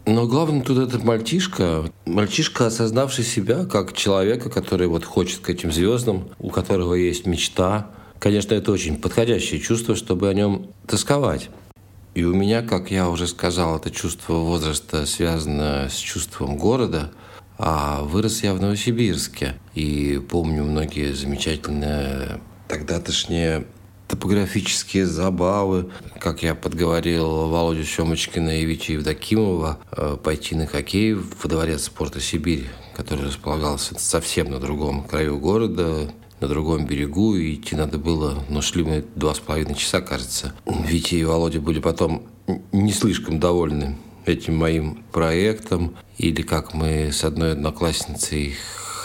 Но 0.06 0.26
главное 0.26 0.64
тут 0.64 0.78
этот 0.78 1.04
мальчишка, 1.04 1.92
мальчишка, 2.06 2.68
осознавший 2.68 3.26
себя 3.26 3.66
как 3.66 3.92
человека, 3.92 4.50
который 4.50 4.88
вот 4.88 5.04
хочет 5.04 5.42
к 5.42 5.50
этим 5.50 5.74
звездам, 5.74 6.30
у 6.40 6.50
которого 6.50 6.94
есть 6.94 7.26
мечта. 7.26 7.92
Конечно, 8.18 8.54
это 8.54 8.72
очень 8.72 8.96
подходящее 8.96 9.60
чувство, 9.60 9.98
чтобы 9.98 10.30
о 10.30 10.34
нем 10.34 10.68
тосковать. 10.88 11.50
И 12.16 12.24
у 12.24 12.34
меня, 12.34 12.62
как 12.62 12.90
я 12.90 13.10
уже 13.10 13.28
сказал, 13.28 13.76
это 13.76 13.92
чувство 13.92 14.36
возраста 14.36 15.06
связано 15.06 15.90
с 15.92 15.98
чувством 15.98 16.58
города– 16.58 17.12
а 17.58 18.04
вырос 18.04 18.44
я 18.44 18.54
в 18.54 18.62
Новосибирске. 18.62 19.56
И 19.74 20.22
помню 20.30 20.64
многие 20.64 21.14
замечательные 21.14 22.40
тогда-тошние 22.68 23.66
топографические 24.08 25.06
забавы, 25.06 25.90
как 26.20 26.44
я 26.44 26.56
подговорил 26.56 27.50
Володю 27.50 27.84
Семочкина 27.84 28.62
и 28.62 28.66
Витю 28.66 28.94
Евдокимова 28.94 29.80
э, 29.92 30.18
пойти 30.24 30.56
на 30.56 30.66
хоккей 30.66 31.14
в 31.14 31.48
дворец 31.48 31.84
спорта 31.86 32.22
«Сибирь», 32.22 32.68
который 32.96 33.26
располагался 33.26 33.96
совсем 34.00 34.50
на 34.50 34.60
другом 34.60 35.04
краю 35.04 35.40
города, 35.40 36.10
на 36.40 36.48
другом 36.48 36.86
берегу, 36.86 37.36
и 37.36 37.56
идти 37.56 37.76
надо 37.76 37.98
было, 37.98 38.44
но 38.48 38.62
шли 38.62 38.84
мы 38.84 39.06
два 39.16 39.34
с 39.34 39.40
половиной 39.40 39.76
часа, 39.76 40.00
кажется. 40.00 40.54
Витя 40.66 41.16
и 41.16 41.24
Володя 41.26 41.60
были 41.60 41.80
потом 41.80 42.24
не 42.72 42.94
слишком 42.94 43.40
довольны 43.40 43.98
этим 44.27 44.55
моим 44.55 45.03
проектом, 45.12 45.96
или 46.17 46.41
как 46.41 46.74
мы 46.74 47.12
с 47.12 47.24
одной 47.24 47.53
одноклассницей 47.53 48.55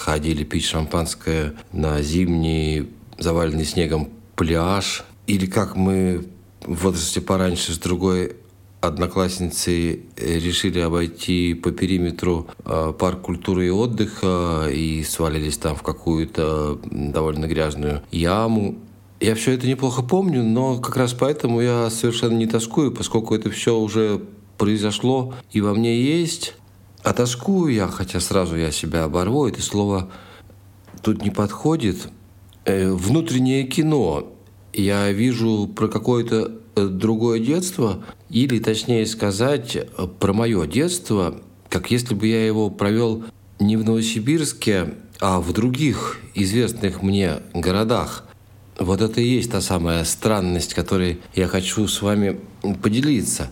ходили 0.03 0.45
пить 0.45 0.65
шампанское 0.65 1.55
на 1.73 2.03
зимний 2.03 2.91
заваленный 3.19 3.65
снегом 3.65 4.11
пляж, 4.37 5.05
или 5.27 5.47
как 5.47 5.77
мы 5.77 6.27
в 6.65 6.85
возрасте 6.85 7.21
пораньше 7.21 7.73
с 7.73 7.79
другой 7.79 8.37
одноклассницей 8.81 10.07
решили 10.17 10.81
обойти 10.81 11.55
по 11.55 11.71
периметру 11.71 12.49
э, 12.65 12.93
парк 12.99 13.23
культуры 13.23 13.69
и 13.69 13.71
отдыха 13.71 14.69
и 14.73 15.05
свалились 15.05 15.57
там 15.57 15.77
в 15.77 15.83
какую-то 15.83 16.81
довольно 16.91 17.47
грязную 17.47 18.03
яму. 18.11 18.77
Я 19.21 19.37
все 19.37 19.53
это 19.53 19.69
неплохо 19.69 20.03
помню, 20.03 20.43
но 20.43 20.79
как 20.79 20.97
раз 20.97 21.13
поэтому 21.13 21.61
я 21.61 21.91
совершенно 21.91 22.37
не 22.37 22.49
тоскую, 22.49 22.91
поскольку 22.91 23.37
это 23.37 23.51
все 23.51 23.79
уже 23.79 24.21
произошло 24.63 25.35
и 25.51 25.61
во 25.61 25.75
мне 25.75 26.01
есть. 26.01 26.55
А 27.03 27.13
тоскую 27.13 27.75
я, 27.75 27.89
хотя 27.89 28.21
сразу 28.21 28.57
я 28.57 28.71
себя 28.71 29.03
оборву, 29.03 29.49
это 29.49 29.61
слово 29.61 30.09
тут 31.03 31.25
не 31.25 31.31
подходит. 31.31 31.97
Э, 32.65 32.93
внутреннее 32.93 33.65
кино. 33.65 34.33
Я 34.73 35.11
вижу 35.11 35.67
про 35.67 35.89
какое-то 35.89 36.61
э, 36.77 36.87
другое 36.87 37.41
детство, 37.41 38.05
или, 38.31 38.61
точнее 38.61 39.05
сказать, 39.07 39.79
про 40.21 40.33
мое 40.33 40.65
детство, 40.69 41.41
как 41.69 41.91
если 41.91 42.15
бы 42.15 42.29
я 42.29 42.47
его 42.47 42.71
провел 42.71 43.25
не 43.59 43.77
в 43.77 43.85
Новосибирске, 43.85 44.95
а 45.19 45.41
в 45.41 45.53
других 45.53 46.21
известных 46.37 47.03
мне 47.03 47.39
городах. 47.53 48.27
Вот 48.79 49.01
это 49.01 49.21
и 49.21 49.27
есть 49.27 49.51
та 49.51 49.61
самая 49.61 50.05
странность, 50.05 50.73
которой 50.73 51.21
я 51.35 51.49
хочу 51.49 51.89
с 51.89 52.01
вами 52.01 52.39
поделиться. 52.81 53.51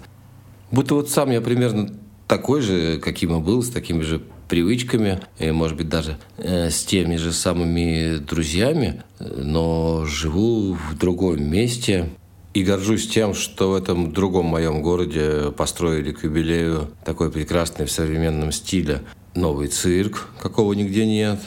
Будто 0.70 0.94
вот 0.94 1.10
сам 1.10 1.30
я 1.30 1.40
примерно 1.40 1.90
такой 2.28 2.60
же, 2.60 2.98
каким 2.98 3.36
и 3.36 3.40
был, 3.40 3.62
с 3.62 3.70
такими 3.70 4.02
же 4.02 4.22
привычками, 4.48 5.20
и, 5.38 5.50
может 5.50 5.76
быть, 5.76 5.88
даже 5.88 6.16
э, 6.38 6.70
с 6.70 6.84
теми 6.84 7.16
же 7.16 7.32
самыми 7.32 8.18
друзьями, 8.18 9.02
но 9.20 10.04
живу 10.06 10.74
в 10.74 10.98
другом 10.98 11.42
месте 11.42 12.10
и 12.52 12.64
горжусь 12.64 13.08
тем, 13.08 13.34
что 13.34 13.70
в 13.70 13.74
этом 13.74 14.12
другом 14.12 14.46
моем 14.46 14.82
городе 14.82 15.52
построили 15.56 16.12
к 16.12 16.24
юбилею 16.24 16.90
такой 17.04 17.30
прекрасный 17.30 17.86
в 17.86 17.92
современном 17.92 18.50
стиле 18.50 19.02
новый 19.34 19.68
цирк, 19.68 20.28
какого 20.40 20.72
нигде 20.72 21.06
нет, 21.06 21.40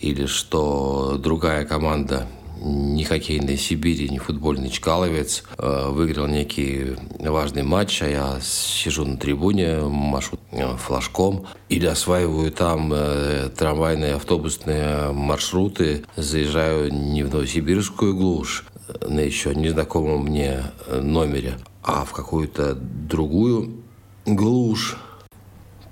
или 0.00 0.26
что 0.26 1.18
другая 1.18 1.64
команда 1.64 2.26
ни 2.64 3.02
хоккейной 3.02 3.56
Сибири, 3.56 4.08
ни 4.08 4.18
футбольный 4.18 4.70
Чкаловец 4.70 5.44
э, 5.58 5.88
выиграл 5.90 6.26
некий 6.26 6.96
важный 7.18 7.62
матч, 7.62 8.02
а 8.02 8.08
я 8.08 8.38
сижу 8.40 9.04
на 9.04 9.16
трибуне, 9.16 9.80
машу 9.80 10.38
э, 10.52 10.76
флажком 10.76 11.46
или 11.68 11.86
осваиваю 11.86 12.52
там 12.52 12.92
э, 12.94 13.50
трамвайные 13.56 14.14
автобусные 14.14 15.12
маршруты, 15.12 16.04
заезжаю 16.16 16.92
не 16.92 17.22
в 17.22 17.32
Новосибирскую 17.32 18.16
глушь, 18.16 18.64
на 19.06 19.20
еще 19.20 19.54
незнакомом 19.54 20.24
мне 20.24 20.62
номере, 20.88 21.54
а 21.82 22.04
в 22.04 22.12
какую-то 22.12 22.74
другую 22.74 23.82
глушь. 24.26 24.96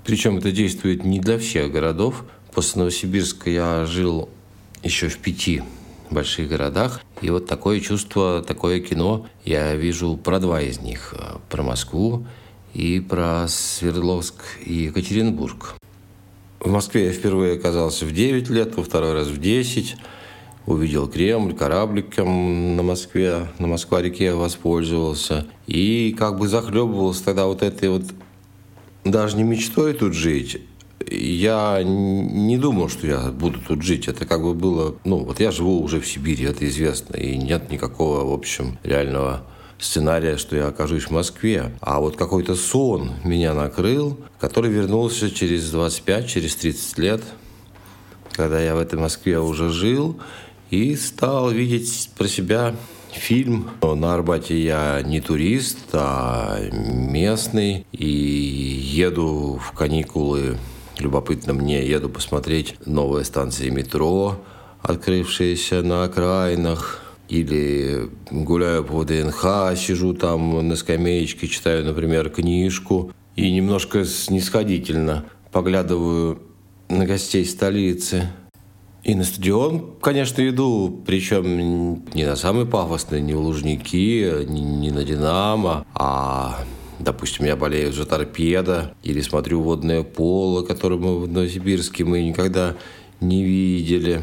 Причем 0.05 0.37
это 0.37 0.51
действует 0.51 1.03
не 1.03 1.19
для 1.19 1.37
всех 1.37 1.71
городов. 1.71 2.23
После 2.53 2.79
Новосибирска 2.79 3.49
я 3.49 3.85
жил 3.85 4.29
еще 4.83 5.09
в 5.09 5.17
пяти 5.17 5.61
больших 6.13 6.49
городах. 6.49 7.01
И 7.21 7.29
вот 7.29 7.47
такое 7.47 7.79
чувство, 7.79 8.43
такое 8.45 8.79
кино 8.79 9.27
я 9.45 9.75
вижу 9.75 10.17
про 10.17 10.39
два 10.39 10.61
из 10.61 10.79
них. 10.79 11.13
Про 11.49 11.63
Москву 11.63 12.25
и 12.73 12.99
про 12.99 13.47
Свердловск 13.47 14.35
и 14.65 14.73
Екатеринбург. 14.83 15.75
В 16.59 16.69
Москве 16.69 17.07
я 17.07 17.11
впервые 17.11 17.55
оказался 17.55 18.05
в 18.05 18.11
9 18.11 18.49
лет, 18.49 18.75
во 18.75 18.83
второй 18.83 19.13
раз 19.13 19.27
в 19.27 19.39
10. 19.39 19.95
Увидел 20.67 21.07
Кремль, 21.07 21.55
корабликом 21.55 22.75
на 22.75 22.83
Москве, 22.83 23.47
на 23.57 23.65
Москва-реке 23.67 24.33
воспользовался. 24.33 25.47
И 25.65 26.15
как 26.17 26.37
бы 26.37 26.47
захлебывался 26.47 27.25
тогда 27.25 27.47
вот 27.47 27.63
этой 27.63 27.89
вот 27.89 28.03
даже 29.03 29.37
не 29.37 29.43
мечтой 29.43 29.93
тут 29.93 30.13
жить, 30.13 30.61
я 31.09 31.81
не 31.83 32.57
думал, 32.57 32.89
что 32.89 33.07
я 33.07 33.31
буду 33.31 33.59
тут 33.59 33.81
жить. 33.81 34.07
Это 34.07 34.25
как 34.25 34.41
бы 34.41 34.53
было... 34.53 34.95
Ну, 35.03 35.19
вот 35.19 35.39
я 35.39 35.51
живу 35.51 35.81
уже 35.81 35.99
в 35.99 36.07
Сибири, 36.07 36.45
это 36.45 36.67
известно. 36.67 37.15
И 37.15 37.37
нет 37.37 37.71
никакого, 37.71 38.25
в 38.25 38.33
общем, 38.33 38.77
реального 38.83 39.43
сценария, 39.79 40.37
что 40.37 40.55
я 40.55 40.67
окажусь 40.67 41.05
в 41.05 41.11
Москве. 41.11 41.71
А 41.81 41.99
вот 41.99 42.15
какой-то 42.15 42.55
сон 42.55 43.11
меня 43.23 43.53
накрыл, 43.53 44.17
который 44.39 44.71
вернулся 44.71 45.31
через 45.31 45.69
25, 45.71 46.27
через 46.27 46.55
30 46.55 46.97
лет, 46.99 47.21
когда 48.33 48.61
я 48.61 48.75
в 48.75 48.79
этой 48.79 48.99
Москве 48.99 49.39
уже 49.39 49.69
жил 49.69 50.19
и 50.69 50.95
стал 50.95 51.49
видеть 51.51 52.09
про 52.17 52.27
себя 52.27 52.75
фильм. 53.11 53.69
На 53.81 54.13
Арбате 54.13 54.61
я 54.63 55.01
не 55.01 55.19
турист, 55.19 55.79
а 55.93 56.59
местный. 56.71 57.85
И 57.91 58.07
еду 58.07 59.59
в 59.61 59.71
каникулы 59.73 60.57
Любопытно 61.01 61.53
мне, 61.53 61.83
еду 61.83 62.09
посмотреть 62.09 62.75
новые 62.85 63.25
станции 63.25 63.69
метро, 63.69 64.39
открывшиеся 64.83 65.81
на 65.81 66.03
окраинах, 66.03 67.01
или 67.27 68.09
гуляю 68.29 68.83
по 68.83 68.99
ВДНХ, 68.99 69.75
сижу 69.75 70.13
там 70.13 70.67
на 70.67 70.75
скамеечке, 70.75 71.47
читаю, 71.47 71.85
например, 71.85 72.29
книжку, 72.29 73.11
и 73.35 73.51
немножко 73.51 74.05
снисходительно 74.05 75.25
поглядываю 75.51 76.39
на 76.89 77.05
гостей 77.05 77.45
столицы. 77.45 78.29
И 79.03 79.15
на 79.15 79.23
стадион, 79.23 79.95
конечно, 80.01 80.47
иду, 80.47 81.01
причем 81.07 82.03
не 82.13 82.25
на 82.25 82.35
самый 82.35 82.67
пафосный, 82.67 83.21
не 83.21 83.33
в 83.33 83.39
Лужники, 83.39 84.45
не, 84.45 84.61
не 84.61 84.91
на 84.91 85.03
Динамо, 85.03 85.87
а 85.95 86.59
Допустим, 87.01 87.45
я 87.45 87.55
болею 87.55 87.91
за 87.91 88.05
торпеда 88.05 88.93
или 89.01 89.21
смотрю 89.21 89.61
водное 89.61 90.03
поло, 90.03 90.63
которое 90.63 90.97
мы 90.97 91.19
в 91.19 91.27
Новосибирске 91.27 92.03
мы 92.03 92.21
никогда 92.21 92.75
не 93.19 93.43
видели. 93.43 94.21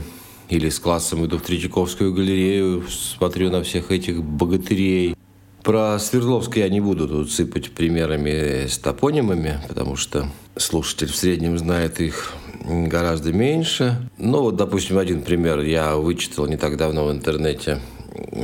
Или 0.49 0.69
с 0.69 0.79
классом 0.79 1.27
иду 1.27 1.39
в 1.39 1.43
Третьяковскую 1.43 2.15
галерею, 2.15 2.85
смотрю 2.89 3.51
на 3.51 3.63
всех 3.65 3.91
этих 3.91 4.23
богатырей. 4.23 5.15
Про 5.63 5.99
Свердловск 5.99 6.57
я 6.57 6.69
не 6.69 6.81
буду 6.81 7.09
тут 7.09 7.33
сыпать 7.33 7.73
примерами 7.73 8.67
с 8.69 8.79
топонимами, 8.79 9.61
потому 9.67 9.97
что 9.97 10.31
слушатель 10.57 11.09
в 11.09 11.17
среднем 11.17 11.59
знает 11.59 12.01
их 12.01 12.33
гораздо 12.65 13.33
меньше. 13.33 14.09
Ну, 14.19 14.43
вот, 14.43 14.57
допустим, 14.57 14.99
один 14.99 15.23
пример 15.23 15.61
я 15.61 15.97
вычитал 15.97 16.47
не 16.47 16.57
так 16.57 16.77
давно 16.77 17.09
в 17.09 17.13
интернете 17.13 17.81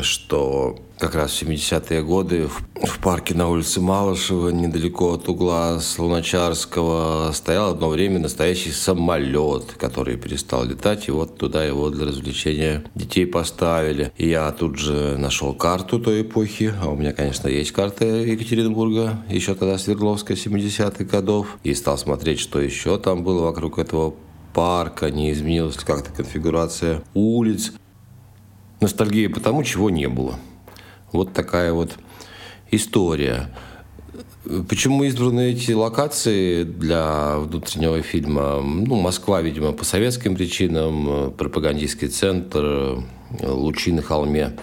что 0.00 0.78
как 0.98 1.14
раз 1.16 1.32
в 1.32 1.42
70-е 1.42 2.02
годы 2.02 2.46
в, 2.46 2.62
в 2.86 2.98
парке 3.00 3.34
на 3.34 3.48
улице 3.48 3.80
Малышева, 3.80 4.50
недалеко 4.50 5.14
от 5.14 5.28
угла 5.28 5.80
Слоначарского, 5.80 7.32
стоял 7.32 7.72
одно 7.72 7.88
время 7.88 8.20
настоящий 8.20 8.70
самолет, 8.70 9.74
который 9.76 10.16
перестал 10.16 10.64
летать, 10.64 11.08
и 11.08 11.10
вот 11.10 11.36
туда 11.36 11.64
его 11.64 11.90
для 11.90 12.06
развлечения 12.06 12.84
детей 12.94 13.26
поставили. 13.26 14.12
И 14.16 14.28
я 14.28 14.50
тут 14.52 14.78
же 14.78 15.16
нашел 15.18 15.52
карту 15.52 15.98
той 15.98 16.22
эпохи, 16.22 16.72
а 16.80 16.90
у 16.90 16.96
меня, 16.96 17.12
конечно, 17.12 17.48
есть 17.48 17.72
карта 17.72 18.04
Екатеринбурга, 18.04 19.18
еще 19.28 19.54
тогда 19.54 19.78
Свердловская, 19.78 20.36
70-х 20.36 21.04
годов, 21.04 21.58
и 21.64 21.74
стал 21.74 21.98
смотреть, 21.98 22.38
что 22.40 22.60
еще 22.60 22.98
там 22.98 23.24
было 23.24 23.42
вокруг 23.42 23.78
этого 23.78 24.14
парка, 24.54 25.10
не 25.10 25.32
изменилась 25.32 25.76
как-то 25.76 26.10
конфигурация 26.12 27.02
улиц. 27.12 27.72
Ностальгия 28.84 29.30
по 29.30 29.40
тому, 29.40 29.64
чего 29.64 29.88
не 29.88 30.08
было. 30.08 30.34
Вот 31.10 31.32
такая 31.32 31.72
вот 31.72 31.92
история. 32.70 33.48
Почему 34.68 35.04
избраны 35.04 35.52
эти 35.52 35.72
локации 35.72 36.64
для 36.64 37.38
внутреннего 37.38 38.02
фильма? 38.02 38.60
Ну, 38.60 38.96
Москва, 38.96 39.40
видимо, 39.40 39.72
по 39.72 39.86
советским 39.86 40.36
причинам, 40.36 41.32
пропагандистский 41.32 42.08
центр, 42.08 43.02
лучи 43.40 43.90
на 43.90 44.02
холме. 44.02 44.54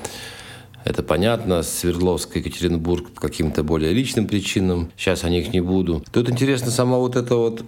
Это 0.85 1.01
понятно. 1.01 1.63
Свердловск, 1.63 2.35
Екатеринбург 2.35 3.09
по 3.09 3.21
каким-то 3.21 3.63
более 3.63 3.91
личным 3.91 4.27
причинам. 4.27 4.91
Сейчас 4.97 5.23
о 5.23 5.29
них 5.29 5.51
не 5.51 5.61
буду. 5.61 6.03
Тут 6.11 6.29
интересно 6.29 6.69
само 6.69 6.99
вот 6.99 7.15
это 7.15 7.35
вот 7.37 7.63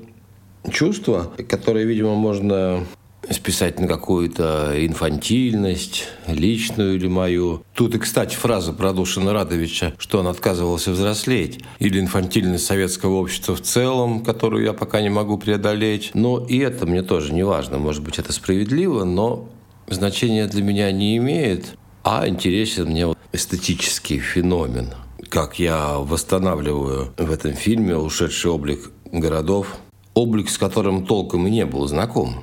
чувство, 0.72 1.32
которое, 1.50 1.86
видимо, 1.86 2.14
можно 2.14 2.86
списать 3.30 3.80
на 3.80 3.88
какую-то 3.88 4.74
инфантильность, 4.86 6.06
личную 6.28 6.96
или 6.96 7.08
мою. 7.08 7.64
Тут 7.74 7.96
и, 7.96 8.00
кстати, 8.00 8.36
фраза 8.36 8.74
про 8.74 8.94
Душина 8.94 9.34
Радовича, 9.34 9.94
что 9.98 10.20
он 10.20 10.28
отказывался 10.28 10.92
взрослеть, 10.92 11.62
или 11.80 12.00
инфантильность 12.00 12.66
советского 12.66 13.16
общества 13.16 13.56
в 13.56 13.62
целом, 13.62 14.24
которую 14.24 14.64
я 14.64 14.74
пока 14.74 15.02
не 15.02 15.10
могу 15.10 15.38
преодолеть. 15.38 16.12
Но 16.14 16.46
и 16.46 16.60
это 16.60 16.86
мне 16.86 17.02
тоже 17.02 17.34
не 17.34 17.44
важно. 17.44 17.78
Может 17.78 18.04
быть, 18.04 18.20
это 18.20 18.34
справедливо, 18.34 19.04
но 19.04 19.50
значения 19.88 20.48
для 20.48 20.64
меня 20.64 20.92
не 20.92 21.18
имеет, 21.18 21.78
а 22.04 22.28
интересен 22.28 22.88
мне 22.88 23.14
эстетический 23.32 24.20
феномен. 24.20 24.90
Как 25.30 25.58
я 25.58 25.98
восстанавливаю 25.98 27.14
в 27.18 27.32
этом 27.32 27.54
фильме 27.54 27.98
ушедший 27.98 28.52
облик 28.52 28.92
городов, 29.12 29.78
облик, 30.14 30.50
с 30.50 30.58
которым 30.58 31.06
толком 31.06 31.48
и 31.48 31.52
не 31.52 31.66
был 31.66 31.88
знаком. 31.88 32.36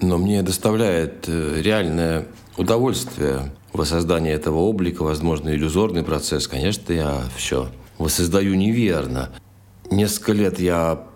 Но 0.00 0.18
мне 0.18 0.42
доставляет 0.42 1.24
э, 1.28 1.60
реальное 1.62 2.26
удовольствие 2.56 3.52
воссоздание 3.72 4.34
этого 4.34 4.58
облика, 4.58 5.02
возможно, 5.02 5.50
иллюзорный 5.50 6.02
процесс. 6.02 6.46
Конечно, 6.46 6.92
я 6.92 7.22
все 7.36 7.68
воссоздаю 7.98 8.54
неверно. 8.54 9.30
Несколько 9.90 10.32
лет 10.32 10.58
я 10.58 11.06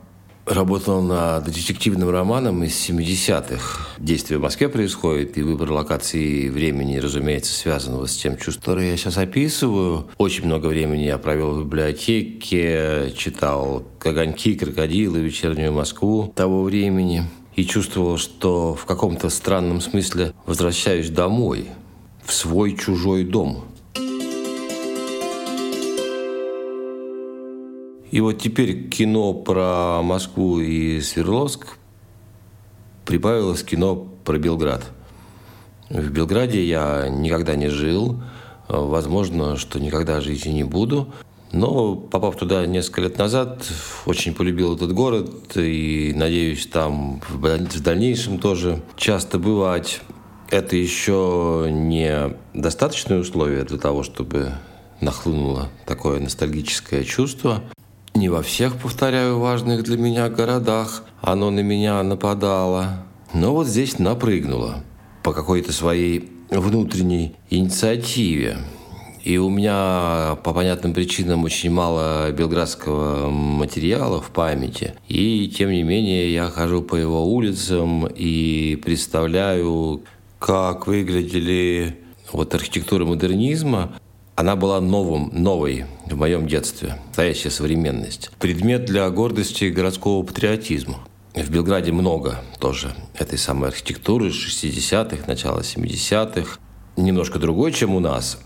работал 0.47 1.03
над 1.03 1.45
детективным 1.45 2.09
романом 2.09 2.63
из 2.63 2.89
70-х. 2.89 3.87
Действие 3.99 4.39
в 4.39 4.43
Москве 4.43 4.69
происходит, 4.69 5.37
и 5.37 5.43
выбор 5.43 5.73
локации 5.73 6.45
и 6.45 6.49
времени, 6.49 6.99
разумеется, 6.99 7.53
связанного 7.53 8.07
с 8.07 8.17
тем 8.17 8.37
чувством, 8.37 8.61
которое 8.61 8.91
я 8.91 8.97
сейчас 8.97 9.19
описываю. 9.19 10.07
Очень 10.19 10.47
много 10.47 10.67
времени 10.67 11.03
я 11.03 11.19
провел 11.19 11.53
в 11.53 11.65
библиотеке, 11.65 13.13
читал 13.17 13.85
«Огоньки», 14.05 14.55
«Крокодилы», 14.55 15.19
«Вечернюю 15.19 15.73
Москву» 15.73 16.33
того 16.37 16.63
времени 16.63 17.25
и 17.57 17.65
чувствовал, 17.65 18.19
что 18.19 18.75
в 18.75 18.85
каком-то 18.85 19.29
странном 19.31 19.81
смысле 19.81 20.33
возвращаюсь 20.47 21.11
домой, 21.11 21.69
в 22.25 22.33
свой 22.33 22.77
чужой 22.77 23.25
дом– 23.25 23.65
И 28.17 28.21
вот 28.21 28.39
теперь 28.39 28.89
кино 28.89 29.35
про 29.35 30.01
Москву 30.03 30.61
и 30.61 31.01
Свердловск 31.01 31.77
прибавилось 33.05 33.63
кино 33.63 34.09
про 34.25 34.39
Белград. 34.39 34.85
В 35.91 36.11
Белграде 36.11 36.65
я 36.65 37.09
никогда 37.09 37.57
не 37.57 37.69
жил, 37.69 38.23
возможно, 38.69 39.57
что 39.57 39.81
никогда 39.81 40.21
жить 40.21 40.47
и 40.47 40.53
не 40.53 40.65
буду. 40.65 41.13
Но, 41.53 41.95
попав 41.95 42.37
туда 42.37 42.67
несколько 42.67 43.03
лет 43.03 43.19
назад, 43.19 43.65
очень 44.05 44.35
полюбил 44.35 44.75
этот 44.75 44.93
город 44.93 45.57
и 45.57 46.13
надеюсь 46.15 46.67
там 46.67 47.21
в 47.29 47.83
дальнейшем 47.83 48.39
тоже 48.39 48.83
часто 48.97 49.39
бывать. 49.39 50.01
Это 50.51 50.77
еще 50.77 51.69
не 51.71 52.37
достаточное 52.55 53.19
условие 53.19 53.65
для 53.65 53.79
того, 53.79 54.03
чтобы 54.03 54.53
нахлынуло 55.01 55.69
такое 55.87 56.21
ностальгическое 56.21 57.05
чувство. 57.05 57.63
Не 58.15 58.29
во 58.29 58.43
всех, 58.43 58.77
повторяю, 58.77 59.39
важных 59.39 59.83
для 59.83 59.99
меня 59.99 60.29
городах 60.29 61.05
оно 61.21 61.51
на 61.51 61.61
меня 61.61 62.03
нападало. 62.03 63.05
Но 63.35 63.53
вот 63.53 63.67
здесь 63.67 63.99
напрыгнуло 63.99 64.85
по 65.23 65.33
какой-то 65.33 65.73
своей 65.73 66.33
внутренней 66.51 67.37
инициативе. 67.51 68.59
И 69.27 69.39
у 69.39 69.51
меня 69.51 70.39
по 70.45 70.53
понятным 70.53 70.95
причинам 70.95 71.43
очень 71.43 71.73
мало 71.73 72.31
белградского 72.31 73.29
материала 73.29 74.23
в 74.23 74.31
памяти. 74.31 74.95
И 75.09 75.49
тем 75.49 75.73
не 75.73 75.83
менее 75.83 76.33
я 76.33 76.49
хожу 76.49 76.81
по 76.81 76.95
его 76.95 77.27
улицам 77.27 78.07
и 78.07 78.77
представляю, 78.77 80.05
как 80.39 80.87
выглядели 80.87 81.99
вот 82.31 82.55
архитектура 82.55 83.05
модернизма 83.05 83.95
она 84.37 84.55
была 84.55 84.81
новым, 84.81 85.31
новой 85.33 85.87
в 86.09 86.17
моем 86.17 86.47
детстве, 86.47 87.01
настоящая 87.09 87.51
современность. 87.51 88.31
Предмет 88.39 88.85
для 88.85 89.11
гордости 89.11 89.65
городского 89.65 90.23
патриотизма. 90.23 91.01
В 91.35 91.51
Белграде 91.51 91.91
много 91.91 92.43
тоже 92.61 92.95
этой 93.19 93.39
самой 93.39 93.71
архитектуры 93.71 94.29
60-х, 94.29 95.25
начала 95.27 95.63
70-х. 95.63 96.61
Немножко 96.97 97.39
другой, 97.39 97.73
чем 97.73 97.95
у 97.95 98.01
нас, 98.01 98.39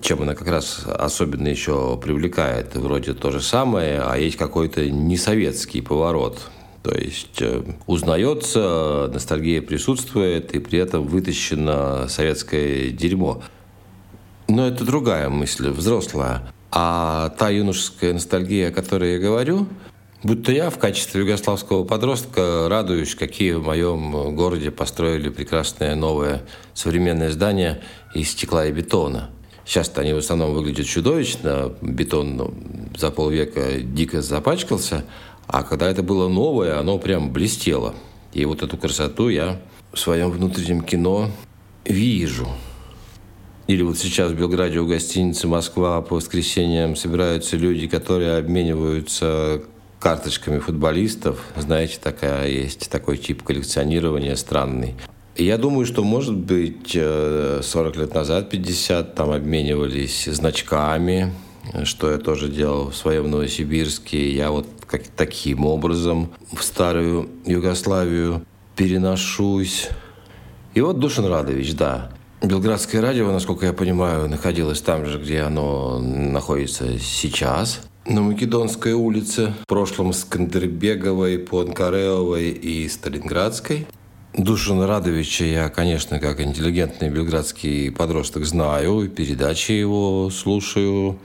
чем 0.00 0.22
она 0.22 0.34
как 0.34 0.46
раз 0.48 0.84
особенно 0.86 1.48
еще 1.48 1.98
привлекает. 2.00 2.76
Вроде 2.76 3.14
то 3.14 3.32
же 3.32 3.40
самое, 3.40 4.00
а 4.00 4.16
есть 4.16 4.36
какой-то 4.36 4.88
несоветский 4.88 5.82
поворот. 5.82 6.40
То 6.84 6.94
есть 6.96 7.42
э, 7.42 7.64
узнается, 7.88 9.10
ностальгия 9.12 9.60
присутствует, 9.60 10.54
и 10.54 10.60
при 10.60 10.78
этом 10.78 11.04
вытащено 11.04 12.06
советское 12.08 12.90
дерьмо. 12.90 13.42
Но 14.46 14.68
это 14.68 14.84
другая 14.84 15.28
мысль, 15.28 15.68
взрослая. 15.70 16.52
А 16.70 17.30
та 17.30 17.50
юношеская 17.50 18.12
ностальгия, 18.12 18.68
о 18.68 18.72
которой 18.72 19.14
я 19.14 19.18
говорю, 19.18 19.66
будто 20.22 20.52
я 20.52 20.70
в 20.70 20.78
качестве 20.78 21.22
югославского 21.22 21.84
подростка 21.84 22.68
радуюсь, 22.68 23.14
какие 23.14 23.52
в 23.52 23.64
моем 23.64 24.34
городе 24.34 24.70
построили 24.70 25.28
прекрасное 25.28 25.94
новое 25.94 26.42
современное 26.74 27.30
здание 27.30 27.82
из 28.14 28.30
стекла 28.30 28.66
и 28.66 28.72
бетона. 28.72 29.30
Сейчас-то 29.64 30.00
они 30.00 30.12
в 30.12 30.18
основном 30.18 30.54
выглядят 30.54 30.86
чудовищно, 30.86 31.74
бетон 31.80 32.36
ну, 32.36 32.54
за 32.96 33.10
полвека 33.10 33.80
дико 33.80 34.22
запачкался, 34.22 35.04
а 35.46 35.62
когда 35.62 35.90
это 35.90 36.02
было 36.02 36.28
новое, 36.28 36.78
оно 36.78 36.98
прям 36.98 37.32
блестело. 37.32 37.94
И 38.32 38.44
вот 38.44 38.62
эту 38.62 38.76
красоту 38.76 39.28
я 39.28 39.60
в 39.92 39.98
своем 39.98 40.30
внутреннем 40.30 40.82
кино 40.82 41.30
вижу– 41.84 42.48
или 43.66 43.82
вот 43.82 43.98
сейчас 43.98 44.30
в 44.30 44.36
Белграде 44.36 44.78
у 44.78 44.86
гостиницы 44.86 45.48
«Москва» 45.48 46.00
по 46.00 46.16
воскресеньям 46.16 46.94
собираются 46.94 47.56
люди, 47.56 47.88
которые 47.88 48.36
обмениваются 48.36 49.62
карточками 50.00 50.58
футболистов. 50.58 51.40
Знаете, 51.56 51.98
такая 52.02 52.48
есть 52.48 52.90
такой 52.90 53.16
тип 53.16 53.42
коллекционирования 53.42 54.36
странный. 54.36 54.94
Я 55.36 55.58
думаю, 55.58 55.84
что, 55.84 56.02
может 56.02 56.34
быть, 56.34 56.92
40 56.92 56.96
э, 56.96 58.00
лет 58.00 58.14
назад, 58.14 58.48
50, 58.48 59.14
там 59.14 59.30
обменивались 59.30 60.24
значками, 60.24 61.32
что 61.84 62.10
я 62.10 62.18
тоже 62.18 62.48
делал 62.48 62.90
в 62.90 62.96
своем 62.96 63.30
Новосибирске. 63.30 64.34
Я 64.34 64.50
вот 64.50 64.66
как 64.86 65.02
таким 65.08 65.66
образом 65.66 66.30
в 66.52 66.62
старую 66.62 67.28
Югославию 67.44 68.46
переношусь. 68.76 69.88
И 70.74 70.80
вот 70.80 70.98
Душин 71.00 71.26
Радович, 71.26 71.74
да, 71.74 72.10
Белградское 72.42 73.00
радио, 73.00 73.30
насколько 73.32 73.66
я 73.66 73.72
понимаю, 73.72 74.28
находилось 74.28 74.80
там 74.80 75.06
же, 75.06 75.18
где 75.18 75.40
оно 75.40 75.98
находится 75.98 76.98
сейчас. 76.98 77.80
На 78.08 78.20
Македонской 78.20 78.92
улице, 78.92 79.52
в 79.64 79.66
прошлом 79.66 80.12
Скандербеговой, 80.12 81.40
Пуанкареовой 81.40 82.50
и 82.50 82.88
Сталинградской. 82.88 83.84
Душина 84.32 84.86
Радовича 84.86 85.44
я, 85.44 85.68
конечно, 85.70 86.20
как 86.20 86.40
интеллигентный 86.40 87.10
белградский 87.10 87.90
подросток 87.90 88.44
знаю, 88.44 89.08
передачи 89.08 89.72
его 89.72 90.30
слушаю. 90.30 91.18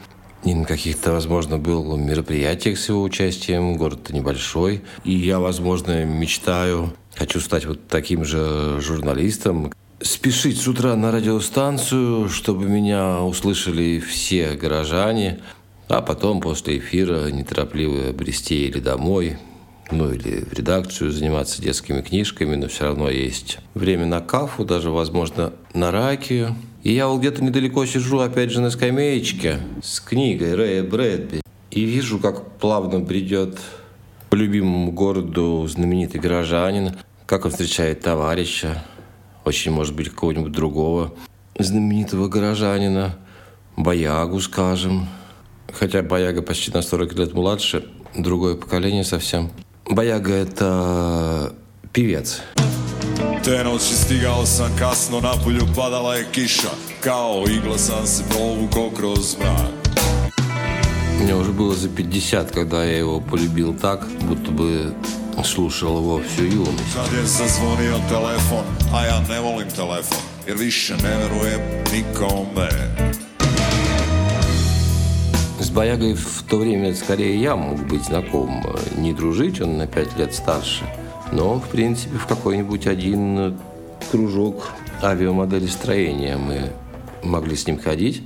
И 0.44 0.56
на 0.56 0.66
каких-то, 0.66 1.12
возможно, 1.12 1.60
был 1.60 1.98
мероприятиях 1.98 2.80
с 2.80 2.90
его 2.90 3.04
участием. 3.04 3.78
Город-то 3.78 4.12
небольшой. 4.12 4.82
И 5.04 5.14
я, 5.14 5.40
возможно, 5.40 6.04
мечтаю, 6.04 6.94
хочу 7.14 7.42
стать 7.42 7.68
вот 7.68 7.88
таким 7.90 8.26
же 8.26 8.82
журналистом, 8.82 9.72
спешить 10.02 10.60
с 10.60 10.68
утра 10.68 10.96
на 10.96 11.12
радиостанцию, 11.12 12.28
чтобы 12.28 12.66
меня 12.66 13.22
услышали 13.22 14.00
все 14.00 14.54
горожане, 14.54 15.42
а 15.92 16.02
потом 16.02 16.40
после 16.40 16.78
эфира 16.78 17.30
неторопливо 17.32 18.14
брести 18.14 18.68
или 18.68 18.80
домой, 18.80 19.38
ну 19.92 20.14
или 20.14 20.46
в 20.46 20.54
редакцию 20.54 21.12
заниматься 21.12 21.62
детскими 21.62 22.02
книжками, 22.02 22.56
но 22.56 22.70
все 22.70 22.86
равно 22.86 23.10
есть 23.10 23.60
время 23.74 24.06
на 24.06 24.22
кафу, 24.22 24.64
даже, 24.64 24.90
возможно, 24.90 25.52
на 25.74 25.92
ракию. 25.92 26.56
И 26.84 26.94
я 26.94 27.10
вот 27.10 27.20
где-то 27.20 27.44
недалеко 27.44 27.86
сижу, 27.86 28.20
опять 28.20 28.52
же, 28.52 28.62
на 28.62 28.70
скамеечке 28.70 29.60
с 29.84 30.00
книгой 30.00 30.56
Рэя 30.56 30.84
Брэдби 30.84 31.42
и 31.72 31.84
вижу, 31.84 32.20
как 32.20 32.58
плавно 32.58 33.02
бредет 33.02 33.60
по 34.30 34.36
любимому 34.36 34.94
городу 34.94 35.68
знаменитый 35.68 36.22
горожанин, 36.22 36.96
как 37.26 37.44
он 37.44 37.52
встречает 37.52 38.00
товарища, 38.00 38.82
очень, 39.44 39.72
может 39.72 39.94
быть, 39.94 40.10
какого-нибудь 40.10 40.54
другого 40.54 41.14
знаменитого 41.60 42.30
горожанина, 42.30 43.18
Боягу, 43.76 44.40
скажем. 44.40 45.08
Хотя 45.74 46.02
Бояга 46.02 46.42
почти 46.42 46.72
на 46.72 46.82
40 46.82 47.14
лет 47.14 47.34
младше, 47.34 47.86
другое 48.16 48.56
поколение 48.56 49.04
совсем. 49.04 49.52
Бояга– 49.90 50.32
это 50.46 51.54
певец. 51.94 52.42
Te 53.44 53.64
noći 53.64 53.96
stigao 53.96 54.46
sam 54.46 54.76
kasno, 54.80 55.20
na 55.20 55.34
polju 55.44 55.68
padala 55.76 56.16
je 56.16 56.28
kiša 56.32 56.70
Kao 57.00 57.44
igla 57.48 57.78
sam 57.78 58.08
se 58.08 58.24
provukao 58.30 58.90
kroz 58.90 59.38
mrak 59.40 59.82
Мне 61.24 61.36
уже 61.36 61.52
было 61.52 61.76
за 61.76 61.88
50, 61.88 62.52
когда 62.52 62.84
я 62.84 62.98
его 62.98 63.22
полюбил 63.22 63.76
так, 63.76 64.08
будто 64.22 64.52
бы 64.52 64.94
слушал 65.44 65.98
его 65.98 66.22
всю 66.22 66.46
юность. 66.46 66.96
Kad 66.96 67.14
je 67.14 67.26
zazvonio 67.26 68.00
telefon, 68.10 68.66
a 68.94 69.06
ja 69.06 69.20
ne 69.30 69.40
volim 69.40 69.70
telefon, 69.70 70.18
jer 70.48 70.58
više 70.58 70.96
ne 71.04 71.18
verujem 71.18 71.62
nikome. 71.94 72.70
С 75.62 75.70
Боягой 75.70 76.16
в 76.16 76.42
то 76.50 76.58
время 76.58 76.96
скорее 76.96 77.40
я 77.40 77.56
мог 77.56 77.88
быть 77.88 78.06
знаком. 78.06 78.64
Не 78.98 79.14
дружить, 79.14 79.62
он 79.62 79.78
на 79.78 79.86
пять 79.86 80.18
лет 80.18 80.34
старше, 80.34 80.86
но, 81.32 81.60
в 81.60 81.70
принципе, 81.70 82.18
в 82.18 82.26
какой-нибудь 82.26 82.88
один 82.88 83.60
кружок 84.10 84.72
авиамоделестроения 85.04 86.38
мы 86.38 86.72
могли 87.22 87.56
с 87.56 87.68
ним 87.68 87.80
ходить. 87.80 88.24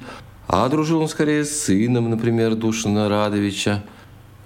А 0.47 0.69
дружил 0.69 1.01
он 1.01 1.09
скорее 1.09 1.43
с 1.43 1.63
сыном, 1.63 2.09
например, 2.09 2.55
Душина 2.55 3.09
Радовича. 3.09 3.83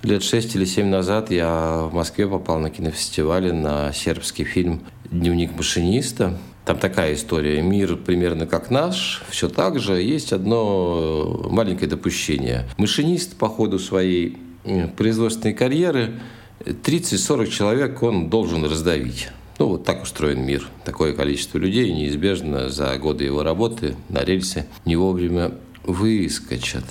Лет 0.01 0.23
шесть 0.23 0.55
или 0.55 0.65
семь 0.65 0.87
назад 0.87 1.29
я 1.29 1.83
в 1.83 1.93
Москве 1.93 2.27
попал 2.27 2.57
на 2.57 2.71
кинофестивале 2.71 3.53
на 3.53 3.93
сербский 3.93 4.45
фильм 4.45 4.81
«Дневник 5.11 5.55
машиниста». 5.55 6.39
Там 6.65 6.77
такая 6.77 7.15
история. 7.15 7.61
Мир 7.61 7.95
примерно 7.95 8.45
как 8.45 8.69
наш, 8.69 9.23
все 9.29 9.49
так 9.49 9.79
же. 9.79 10.01
Есть 10.01 10.33
одно 10.33 11.47
маленькое 11.49 11.89
допущение. 11.89 12.67
Машинист 12.77 13.35
по 13.37 13.49
ходу 13.49 13.79
своей 13.79 14.37
э, 14.65 14.87
производственной 14.87 15.53
карьеры 15.53 16.19
30-40 16.65 17.47
человек 17.47 18.03
он 18.03 18.29
должен 18.29 18.63
раздавить. 18.65 19.29
Ну, 19.57 19.67
вот 19.67 19.83
так 19.83 20.03
устроен 20.03 20.41
мир. 20.41 20.67
Такое 20.85 21.13
количество 21.13 21.57
людей 21.57 21.91
неизбежно 21.91 22.69
за 22.69 22.97
годы 22.97 23.25
его 23.25 23.43
работы 23.43 23.95
на 24.09 24.23
рельсе 24.23 24.67
не 24.85 24.95
вовремя 24.95 25.51
выскочат. 25.83 26.85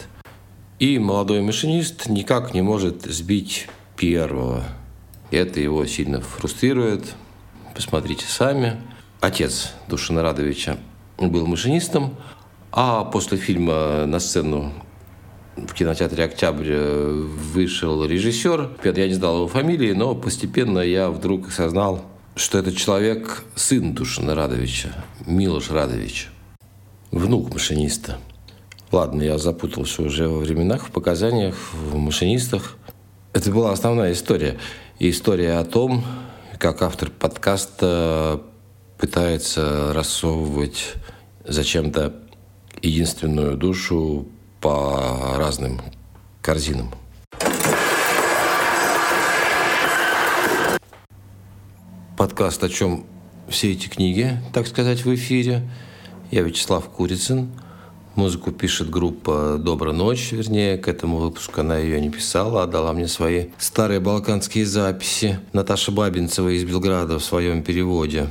И 0.78 0.98
молодой 0.98 1.40
машинист 1.40 2.08
никак 2.08 2.54
не 2.54 2.62
может 2.62 3.02
сбить 3.02 3.68
первого. 3.96 4.64
Это 5.30 5.60
его 5.60 5.84
сильно 5.86 6.20
фрустрирует. 6.20 7.14
Посмотрите 7.74 8.26
сами. 8.26 8.76
Отец 9.20 9.72
Душина 9.88 10.22
Радовича 10.22 10.78
был 11.18 11.46
машинистом, 11.46 12.14
а 12.70 13.04
после 13.04 13.36
фильма 13.36 14.06
на 14.06 14.20
сцену 14.20 14.72
в 15.56 15.74
кинотеатре 15.74 16.24
«Октябрь» 16.24 16.72
вышел 16.72 18.04
режиссер. 18.04 18.78
Я 18.84 19.08
не 19.08 19.14
знал 19.14 19.38
его 19.38 19.48
фамилии, 19.48 19.92
но 19.92 20.14
постепенно 20.14 20.78
я 20.78 21.10
вдруг 21.10 21.48
осознал, 21.48 22.04
что 22.36 22.58
этот 22.58 22.76
человек 22.76 23.42
сын 23.56 23.92
Душина 23.92 24.36
Радовича, 24.36 25.04
Милош 25.26 25.70
Радович, 25.70 26.28
внук 27.10 27.52
машиниста. 27.52 28.18
Ладно, 28.92 29.22
я 29.22 29.36
запутался 29.38 30.02
уже 30.02 30.28
во 30.28 30.38
временах, 30.38 30.86
в 30.86 30.90
показаниях, 30.92 31.56
в 31.72 31.96
машинистах. 31.96 32.76
Это 33.32 33.50
была 33.50 33.72
основная 33.72 34.12
история. 34.12 34.58
И 35.00 35.10
история 35.10 35.58
о 35.58 35.64
том, 35.64 36.04
как 36.58 36.82
автор 36.82 37.10
подкаста 37.10 38.42
пытается 38.98 39.92
рассовывать 39.94 40.94
зачем-то 41.46 42.12
единственную 42.82 43.56
душу 43.56 44.26
по 44.60 45.36
разным 45.36 45.80
корзинам. 46.42 46.90
Подкаст 52.16 52.62
«О 52.64 52.68
чем 52.68 53.06
все 53.48 53.72
эти 53.72 53.88
книги», 53.88 54.36
так 54.52 54.66
сказать, 54.66 55.04
в 55.04 55.14
эфире. 55.14 55.68
Я 56.32 56.42
Вячеслав 56.42 56.84
Курицын. 56.88 57.48
Музыку 58.16 58.50
пишет 58.50 58.90
группа 58.90 59.56
«Добрая 59.58 59.94
ночь», 59.94 60.32
вернее, 60.32 60.76
к 60.76 60.88
этому 60.88 61.18
выпуску 61.18 61.60
она 61.60 61.78
ее 61.78 62.00
не 62.00 62.10
писала, 62.10 62.64
а 62.64 62.66
дала 62.66 62.92
мне 62.92 63.06
свои 63.06 63.46
старые 63.58 64.00
балканские 64.00 64.66
записи. 64.66 65.38
Наташа 65.52 65.92
Бабинцева 65.92 66.48
из 66.48 66.64
Белграда 66.64 67.20
в 67.20 67.24
своем 67.24 67.62
переводе 67.62 68.26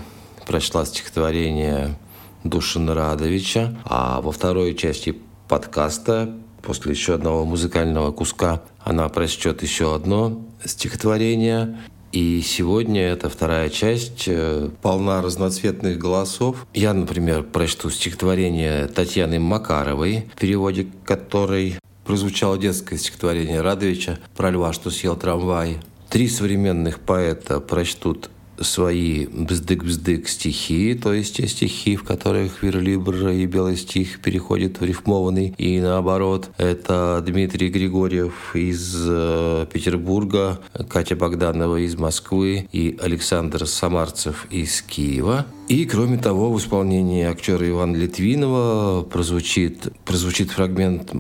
прочла 0.48 0.86
стихотворение 0.86 1.98
Душина 2.44 2.96
Радовича, 2.96 3.78
а 3.84 4.22
во 4.22 4.32
второй 4.32 4.74
части 4.76 5.16
подкаста 5.48 6.34
после 6.62 6.94
еще 6.94 7.16
одного 7.16 7.46
музыкального 7.46 8.12
куска 8.12 8.64
она 8.80 9.08
прочтет 9.10 9.62
еще 9.62 9.94
одно 9.94 10.42
стихотворение 10.64 11.78
и 12.14 12.42
сегодня 12.42 13.02
эта 13.02 13.30
вторая 13.30 13.70
часть 13.70 14.24
э, 14.28 14.70
полна 14.82 15.22
разноцветных 15.22 16.00
голосов. 16.00 16.66
Я, 16.74 16.94
например, 16.94 17.44
прочту 17.44 17.90
стихотворение 17.90 18.88
Татьяны 18.88 19.40
Макаровой, 19.40 20.30
в 20.34 20.40
переводе 20.40 20.88
которой 21.04 21.78
прозвучало 22.06 22.58
детское 22.58 22.98
стихотворение 22.98 23.60
Радовича 23.60 24.20
про 24.38 24.50
льва, 24.52 24.72
что 24.72 24.90
съел 24.90 25.18
трамвай. 25.18 25.80
Три 26.10 26.30
современных 26.30 27.02
поэта 27.02 27.60
прочтут 27.60 28.30
свои 28.60 29.28
бздык-бздык 29.28 30.28
стихи, 30.28 30.94
то 30.96 31.14
есть 31.14 31.38
те 31.38 31.48
стихи, 31.48 31.96
в 31.96 32.04
которых 32.04 32.64
верлибр 32.64 33.30
и 33.30 33.46
белый 33.46 33.78
стих 33.78 34.20
переходит 34.22 34.80
в 34.80 34.84
рифмованный, 34.84 35.54
и 35.58 35.80
наоборот. 35.80 36.50
Это 36.58 37.24
Дмитрий 37.26 37.70
Григорьев 37.70 38.56
из 38.56 38.96
э, 39.08 39.66
Петербурга, 39.72 40.60
Катя 40.90 41.16
Богданова 41.16 41.78
из 41.78 41.96
Москвы 41.96 42.68
и 42.72 42.98
Александр 43.02 43.68
Самарцев 43.68 44.48
из 44.50 44.82
Киева. 44.82 45.46
И, 45.68 45.86
кроме 45.86 46.18
того, 46.18 46.52
в 46.52 46.58
исполнении 46.60 47.26
актера 47.26 47.68
Ивана 47.68 47.96
Литвинова 47.96 49.04
прозвучит, 49.04 49.94
прозвучит 50.06 50.52
фрагмент 50.52 51.12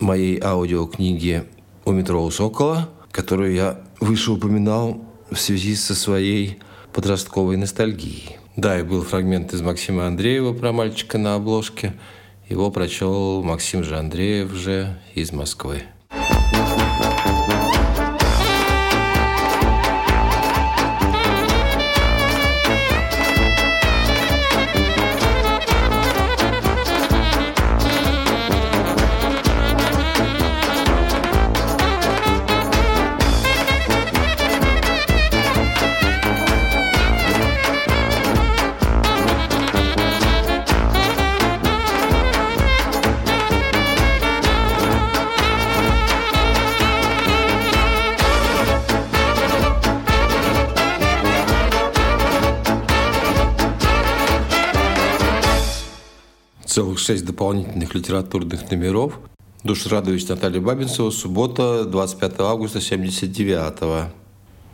моей 0.00 0.40
аудиокниги 0.42 1.44
«У 1.84 1.92
метро 1.92 2.24
у 2.24 2.30
Сокола», 2.30 2.88
которую 3.10 3.54
я 3.54 3.80
выше 4.00 4.32
упоминал 4.32 5.00
в 5.30 5.36
связи 5.38 5.74
со 5.74 5.94
своей 5.94 6.58
подростковой 6.94 7.56
ностальгии. 7.56 8.38
Да, 8.56 8.78
и 8.78 8.82
был 8.82 9.02
фрагмент 9.02 9.52
из 9.52 9.60
Максима 9.60 10.06
Андреева 10.06 10.54
про 10.54 10.72
мальчика 10.72 11.18
на 11.18 11.34
обложке. 11.34 11.92
Его 12.48 12.70
прочел 12.70 13.42
Максим 13.42 13.82
же 13.82 13.98
Андреев 13.98 14.52
же 14.52 14.96
из 15.14 15.32
Москвы. 15.32 15.82
Шесть 57.04 57.26
дополнительных 57.26 57.94
литературных 57.94 58.70
номеров. 58.70 59.20
Душ 59.62 59.86
Радович 59.86 60.26
Наталья 60.28 60.60
Бабинцева, 60.60 61.10
суббота, 61.10 61.84
25 61.84 62.40
августа 62.40 62.80
79 62.80 63.80
-го. 63.80 64.06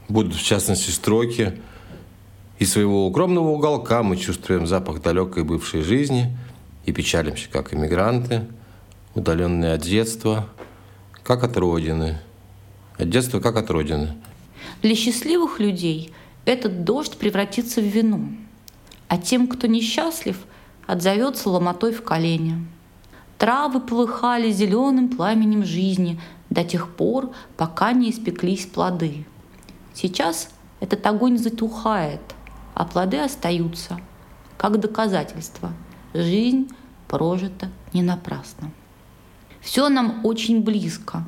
Будут, 0.08 0.34
в 0.36 0.42
частности, 0.42 0.90
строки 0.90 1.60
«Из 2.60 2.72
своего 2.72 3.06
укромного 3.06 3.48
уголка 3.48 4.02
мы 4.04 4.16
чувствуем 4.16 4.66
запах 4.66 5.02
далекой 5.02 5.42
бывшей 5.42 5.82
жизни 5.82 6.36
и 6.86 6.92
печалимся, 6.92 7.48
как 7.50 7.74
иммигранты, 7.74 8.46
удаленные 9.14 9.72
от 9.72 9.82
детства, 9.82 10.48
как 11.24 11.42
от 11.42 11.56
родины. 11.56 12.20
От 12.96 13.10
детства, 13.10 13.40
как 13.40 13.56
от 13.56 13.70
родины». 13.70 14.14
Для 14.82 14.94
счастливых 14.94 15.58
людей 15.58 16.12
этот 16.44 16.84
дождь 16.84 17.16
превратится 17.16 17.80
в 17.80 17.84
вино, 17.86 18.20
а 19.08 19.18
тем, 19.18 19.48
кто 19.48 19.66
несчастлив– 19.66 20.36
отзовется 20.90 21.48
ломотой 21.48 21.92
в 21.92 22.02
колени. 22.02 22.66
Травы 23.38 23.80
полыхали 23.80 24.50
зеленым 24.50 25.08
пламенем 25.08 25.64
жизни 25.64 26.20
до 26.50 26.64
тех 26.64 26.88
пор, 26.94 27.30
пока 27.56 27.92
не 27.92 28.10
испеклись 28.10 28.66
плоды. 28.66 29.24
Сейчас 29.94 30.50
этот 30.80 31.06
огонь 31.06 31.38
затухает, 31.38 32.20
а 32.74 32.84
плоды 32.84 33.18
остаются, 33.18 34.00
как 34.56 34.80
доказательство. 34.80 35.72
Жизнь 36.12 36.68
прожита 37.06 37.68
не 37.92 38.02
напрасно. 38.02 38.72
Все 39.60 39.88
нам 39.88 40.24
очень 40.24 40.62
близко. 40.64 41.24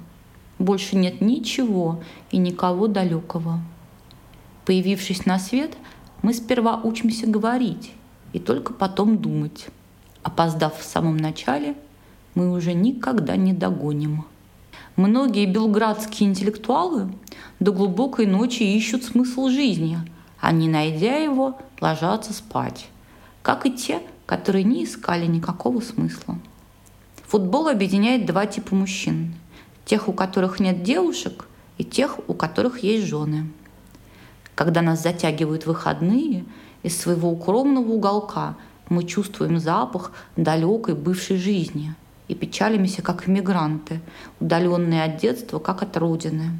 Больше 0.58 0.96
нет 0.96 1.20
ничего 1.20 2.02
и 2.32 2.38
никого 2.38 2.88
далекого. 2.88 3.60
Появившись 4.64 5.24
на 5.24 5.38
свет, 5.38 5.76
мы 6.22 6.34
сперва 6.34 6.80
учимся 6.82 7.28
говорить, 7.28 7.92
и 8.32 8.38
только 8.38 8.72
потом 8.72 9.18
думать. 9.18 9.66
Опоздав 10.22 10.78
в 10.78 10.84
самом 10.84 11.16
начале, 11.16 11.74
мы 12.34 12.50
уже 12.52 12.72
никогда 12.72 13.36
не 13.36 13.52
догоним. 13.52 14.24
Многие 14.96 15.46
белградские 15.46 16.28
интеллектуалы 16.28 17.12
до 17.60 17.72
глубокой 17.72 18.26
ночи 18.26 18.62
ищут 18.62 19.04
смысл 19.04 19.48
жизни, 19.48 19.98
а 20.40 20.52
не 20.52 20.68
найдя 20.68 21.16
его, 21.16 21.58
ложатся 21.80 22.32
спать, 22.32 22.88
как 23.42 23.66
и 23.66 23.72
те, 23.72 24.00
которые 24.26 24.64
не 24.64 24.84
искали 24.84 25.26
никакого 25.26 25.80
смысла. 25.80 26.38
Футбол 27.26 27.68
объединяет 27.68 28.26
два 28.26 28.46
типа 28.46 28.74
мужчин. 28.74 29.34
Тех, 29.84 30.08
у 30.08 30.12
которых 30.12 30.60
нет 30.60 30.82
девушек, 30.82 31.46
и 31.78 31.84
тех, 31.84 32.18
у 32.28 32.34
которых 32.34 32.82
есть 32.82 33.06
жены. 33.06 33.50
Когда 34.54 34.82
нас 34.82 35.02
затягивают 35.02 35.66
выходные, 35.66 36.44
из 36.82 36.98
своего 36.98 37.30
укромного 37.30 37.90
уголка 37.90 38.56
мы 38.88 39.04
чувствуем 39.04 39.58
запах 39.58 40.12
далекой 40.36 40.94
бывшей 40.94 41.36
жизни 41.36 41.94
и 42.28 42.34
печалимся, 42.34 43.02
как 43.02 43.28
иммигранты, 43.28 44.00
удаленные 44.40 45.04
от 45.04 45.18
детства, 45.18 45.58
как 45.58 45.82
от 45.82 45.96
родины. 45.96 46.50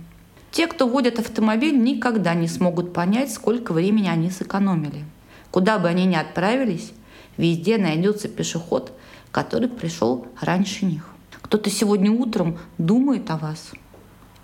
Те, 0.50 0.66
кто 0.66 0.86
водит 0.86 1.18
автомобиль, 1.18 1.82
никогда 1.82 2.34
не 2.34 2.46
смогут 2.46 2.92
понять, 2.92 3.32
сколько 3.32 3.72
времени 3.72 4.08
они 4.08 4.30
сэкономили. 4.30 5.04
Куда 5.50 5.78
бы 5.78 5.88
они 5.88 6.04
ни 6.04 6.14
отправились, 6.14 6.92
везде 7.36 7.78
найдется 7.78 8.28
пешеход, 8.28 8.92
который 9.30 9.68
пришел 9.68 10.26
раньше 10.40 10.84
них. 10.84 11.08
Кто-то 11.40 11.70
сегодня 11.70 12.10
утром 12.12 12.58
думает 12.78 13.30
о 13.30 13.38
вас, 13.38 13.72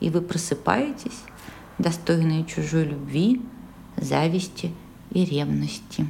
и 0.01 0.11
вы 0.11 0.23
просыпаетесь, 0.23 1.21
достойные 1.79 2.45
чужой 2.45 2.85
любви, 2.85 3.43
зависти 3.97 4.73
и 5.13 5.25
ревности. 5.25 6.07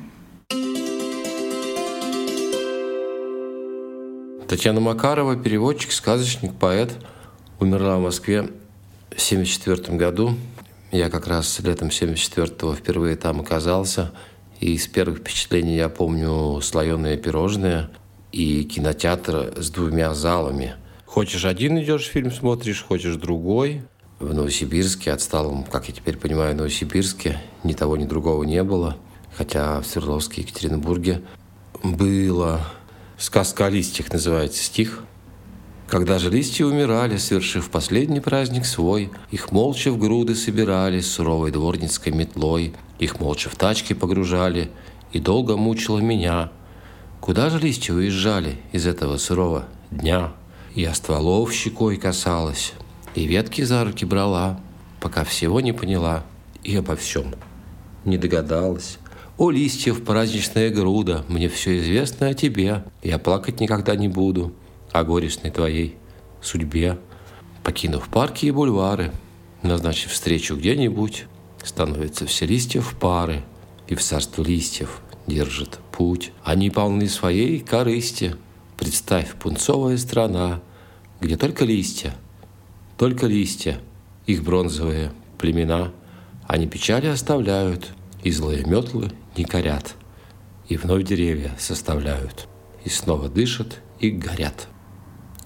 Татьяна 4.48 4.80
Макарова, 4.80 5.36
переводчик, 5.36 5.92
сказочник, 5.92 6.54
поэт, 6.54 6.96
умерла 7.60 7.98
в 7.98 8.02
Москве 8.02 8.42
в 8.42 9.18
1974 9.18 9.96
году. 9.98 10.34
Я 10.90 11.10
как 11.10 11.26
раз 11.26 11.60
летом 11.60 11.88
74-го 11.88 12.74
впервые 12.74 13.16
там 13.16 13.40
оказался. 13.40 14.12
И 14.60 14.74
из 14.74 14.86
первых 14.86 15.18
впечатлений 15.18 15.76
я 15.76 15.88
помню 15.88 16.60
слоеные 16.60 17.16
пирожные– 17.16 17.90
и 18.32 18.64
кинотеатр 18.64 19.54
с 19.56 19.70
двумя 19.70 20.14
залами. 20.14 20.74
Хочешь 21.06 21.44
один 21.44 21.78
идешь 21.80 22.06
фильм 22.06 22.30
смотришь, 22.30 22.82
хочешь 22.82 23.16
другой. 23.16 23.82
В 24.18 24.34
Новосибирске, 24.34 25.12
отсталом, 25.12 25.64
как 25.64 25.88
я 25.88 25.94
теперь 25.94 26.16
понимаю, 26.16 26.54
в 26.54 26.58
Новосибирске 26.58 27.40
ни 27.64 27.72
того, 27.72 27.96
ни 27.96 28.04
другого 28.04 28.42
не 28.44 28.62
было. 28.62 28.96
Хотя 29.36 29.80
в 29.80 29.86
Свердловске, 29.86 30.42
Екатеринбурге 30.42 31.22
было. 31.82 32.60
«Сказка 33.16 33.66
о 33.66 33.70
листьях» 33.70 34.12
называется 34.12 34.62
стих. 34.62 35.04
Когда 35.88 36.18
же 36.18 36.30
листья 36.30 36.64
умирали, 36.66 37.16
совершив 37.16 37.70
последний 37.70 38.20
праздник 38.20 38.66
свой, 38.66 39.10
Их 39.30 39.52
молча 39.52 39.90
в 39.90 39.98
груды 39.98 40.34
собирали 40.34 41.00
суровой 41.00 41.50
дворницкой 41.50 42.12
метлой, 42.12 42.74
Их 42.98 43.20
молча 43.20 43.48
в 43.50 43.56
тачки 43.56 43.92
погружали, 43.92 44.70
и 45.12 45.18
долго 45.18 45.56
мучило 45.56 45.98
меня– 45.98 46.52
Куда 47.20 47.50
же 47.50 47.58
листья 47.58 47.94
уезжали 47.94 48.56
из 48.72 48.86
этого 48.86 49.16
сырого 49.18 49.66
дня? 49.90 50.32
Я 50.74 50.94
стволов 50.94 51.52
щекой 51.52 51.96
касалась, 51.96 52.72
и 53.14 53.26
ветки 53.26 53.62
за 53.62 53.84
руки 53.84 54.04
брала, 54.04 54.60
пока 55.00 55.24
всего 55.24 55.60
не 55.60 55.72
поняла 55.72 56.24
и 56.64 56.76
обо 56.76 56.96
всем 56.96 57.34
не 58.04 58.18
догадалась. 58.18 58.98
О, 59.36 59.50
листьев, 59.50 60.02
праздничная 60.02 60.70
груда, 60.70 61.24
мне 61.28 61.48
все 61.48 61.78
известно 61.78 62.28
о 62.28 62.34
тебе. 62.34 62.84
Я 63.02 63.18
плакать 63.18 63.60
никогда 63.60 63.94
не 63.94 64.08
буду 64.08 64.52
о 64.90 65.04
горестной 65.04 65.50
твоей 65.50 65.96
судьбе. 66.42 66.98
Покинув 67.62 68.08
парки 68.08 68.46
и 68.46 68.50
бульвары, 68.50 69.12
назначив 69.62 70.10
встречу 70.10 70.56
где-нибудь, 70.56 71.26
становятся 71.62 72.26
все 72.26 72.46
листья 72.46 72.80
в 72.80 72.96
пары, 72.98 73.44
и 73.86 73.94
в 73.94 74.02
царство 74.02 74.42
листьев 74.42 75.00
держит 75.26 75.78
путь. 75.92 76.32
Они 76.42 76.70
полны 76.70 77.08
своей 77.08 77.60
корысти. 77.60 78.34
Представь, 78.76 79.34
пунцовая 79.34 79.98
страна, 79.98 80.60
где 81.20 81.36
только 81.36 81.64
листья, 81.64 82.14
только 82.98 83.26
листья, 83.26 83.80
их 84.26 84.42
бронзовые 84.42 85.12
племена. 85.38 85.92
Они 86.46 86.66
печали 86.66 87.06
оставляют, 87.06 87.92
и 88.24 88.30
злые 88.30 88.64
метлы 88.64 89.12
не 89.36 89.44
корят. 89.44 89.94
И 90.68 90.76
вновь 90.76 91.04
деревья 91.04 91.54
составляют, 91.58 92.48
и 92.84 92.88
снова 92.88 93.28
дышат 93.28 93.80
и 94.00 94.10
горят. 94.10 94.68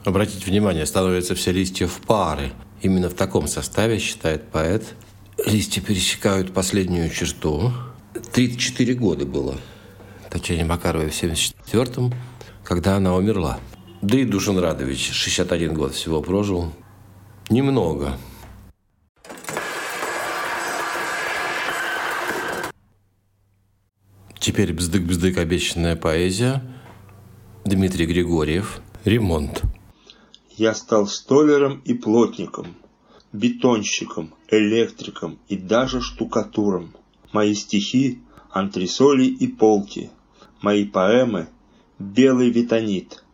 Обратите 0.04 0.46
внимание, 0.46 0.86
становятся 0.86 1.34
все 1.34 1.52
листья 1.52 1.86
в 1.86 2.00
пары. 2.00 2.52
Именно 2.80 3.08
в 3.08 3.14
таком 3.14 3.46
составе, 3.46 3.98
считает 3.98 4.48
поэт, 4.50 4.94
листья 5.46 5.80
пересекают 5.80 6.52
последнюю 6.52 7.10
черту. 7.10 7.70
34 8.32 8.94
года 8.94 9.26
было 9.26 9.56
Татьяне 10.30 10.64
Макаровой 10.64 11.10
в 11.10 11.22
74-м, 11.22 12.12
когда 12.64 12.96
она 12.96 13.14
умерла. 13.14 13.60
Да 14.00 14.18
и 14.18 14.24
Душин 14.24 14.58
Радович 14.58 15.12
61 15.12 15.74
год 15.74 15.94
всего 15.94 16.20
прожил. 16.22 16.72
Немного. 17.50 18.16
Теперь 24.38 24.72
бздык-бздык 24.72 25.38
обещанная 25.38 25.96
поэзия. 25.96 26.62
Дмитрий 27.64 28.07
Григорьев. 28.07 28.81
Ремонт. 29.05 29.62
Я 30.57 30.74
стал 30.74 31.07
столером 31.07 31.81
и 31.85 31.94
плотником, 31.94 32.76
бетонщиком, 33.33 34.35
электриком 34.48 35.38
и 35.48 35.57
даже 35.57 36.00
штукатуром. 36.00 36.94
Мои 37.33 37.55
стихи– 37.55 38.20
антресоли 38.50 39.24
и 39.24 39.46
полки– 39.46 40.11
мои 40.62 40.85
поэмы— 40.85 41.48
белый 41.98 42.50
витонит. 42.50 43.24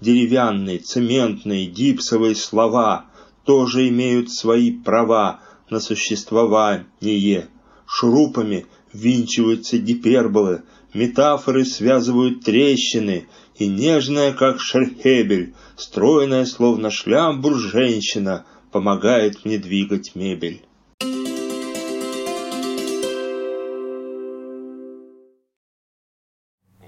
Деревянные, 0.00 0.78
цементные, 0.78 1.66
гипсовые 1.66 2.34
слова 2.34 3.09
тоже 3.44 3.88
имеют 3.88 4.30
свои 4.30 4.72
права 4.72 5.40
на 5.70 5.80
существование. 5.80 7.48
Шурупами 7.86 8.66
винчиваются 8.92 9.78
гиперболы, 9.78 10.62
метафоры 10.94 11.64
связывают 11.64 12.44
трещины, 12.44 13.28
и 13.56 13.66
нежная, 13.66 14.32
как 14.32 14.60
шерхебель, 14.60 15.54
стройная, 15.76 16.46
словно 16.46 16.90
шлямбур 16.90 17.56
женщина, 17.56 18.46
помогает 18.72 19.44
мне 19.44 19.58
двигать 19.58 20.14
мебель. 20.14 20.62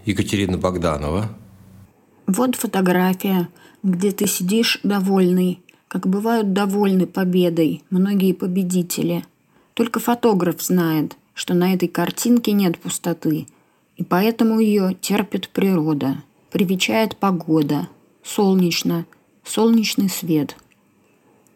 Екатерина 0.05 0.59
Богданова. 0.59 1.29
Вот 2.27 2.57
фотография, 2.57 3.49
где 3.83 4.11
ты 4.11 4.27
сидишь 4.27 4.81
довольный, 4.83 5.61
как 5.93 6.07
бывают 6.07 6.55
довольны 6.55 7.07
победой 7.07 7.83
многие 7.91 8.33
победители. 8.33 9.27
Только 9.75 10.01
фотограф 10.01 10.63
знает, 10.63 11.19
что 11.35 11.53
на 11.53 11.75
этой 11.75 11.87
картинке 11.87 12.53
нет 12.53 12.79
пустоты, 12.79 13.47
и 13.99 14.03
поэтому 14.03 14.59
ее 14.59 14.97
терпит 14.99 15.51
природа, 15.51 16.23
привечает 16.51 17.19
погода, 17.19 17.89
солнечно, 18.23 19.05
солнечный 19.45 20.09
свет. 20.09 20.57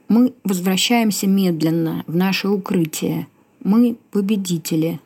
Мы 0.08 0.34
возвращаемся 0.44 1.26
медленно 1.26 2.04
в 2.06 2.14
наше 2.14 2.50
укрытие. 2.50 3.28
Мы 3.64 3.96
победители. 4.10 5.00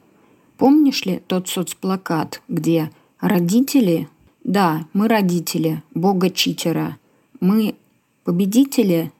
Помнишь 0.59 1.05
ли 1.05 1.22
тот 1.28 1.49
соцплакат, 1.49 2.43
где 2.49 2.91
Родители? 3.20 4.09
Да, 4.43 4.89
мы 4.93 5.07
родители, 5.07 5.85
бога-читера. 5.95 6.97
Мы 7.39 7.76
победители? 8.24 9.12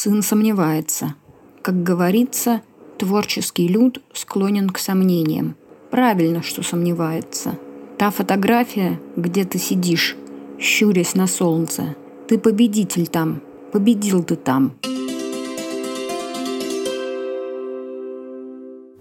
Сын 0.00 0.22
сомневается. 0.22 1.16
Как 1.60 1.82
говорится, 1.82 2.62
творческий 2.98 3.66
люд 3.66 4.00
склонен 4.12 4.70
к 4.70 4.78
сомнениям. 4.78 5.56
Правильно, 5.90 6.40
что 6.40 6.62
сомневается. 6.62 7.58
Та 7.98 8.12
фотография, 8.12 9.00
где 9.16 9.44
ты 9.44 9.58
сидишь, 9.58 10.14
щурясь 10.56 11.16
на 11.16 11.26
солнце. 11.26 11.96
Ты 12.28 12.38
победитель 12.38 13.08
там, 13.08 13.42
победил 13.72 14.22
ты 14.22 14.36
там. 14.36 14.78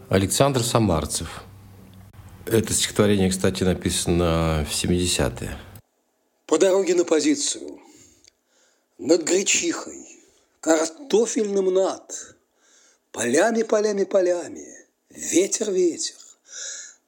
Александр 0.10 0.64
Самарцев– 0.64 1.44
это 2.48 2.74
стихотворение, 2.74 3.30
кстати, 3.30 3.64
написано 3.64 4.66
в 4.68 4.74
70-е. 4.74 5.60
По 6.48 6.58
дороге 6.58 6.96
на 6.96 7.06
позицию. 7.06 7.78
Над 8.98 9.22
гречихой, 9.22 10.17
картофельным 10.60 11.74
над, 11.74 12.36
Полями, 13.12 13.64
полями, 13.64 14.04
полями, 14.04 14.68
ветер, 15.10 15.72
ветер. 15.72 16.16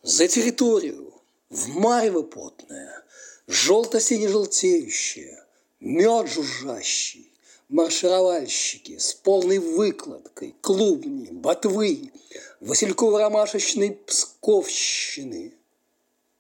За 0.02 0.28
территорию, 0.28 1.14
в 1.50 1.68
марево 1.68 2.24
потное, 2.24 3.04
Желто-сине-желтеющее, 3.48 5.44
Мед 5.80 6.28
жужжащий, 6.28 7.32
маршировальщики 7.70 8.98
с 8.98 9.14
полной 9.14 9.60
выкладкой, 9.60 10.56
клубни, 10.62 11.30
ботвы, 11.32 12.12
васильково-ромашечной 12.60 13.92
псковщины, 14.06 15.54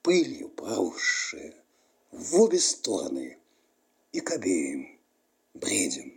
пылью 0.01 0.49
поросшие 0.49 1.55
в 2.11 2.41
обе 2.41 2.59
стороны 2.59 3.37
и 4.11 4.19
к 4.19 4.31
обеим 4.31 4.99
бредем, 5.53 6.08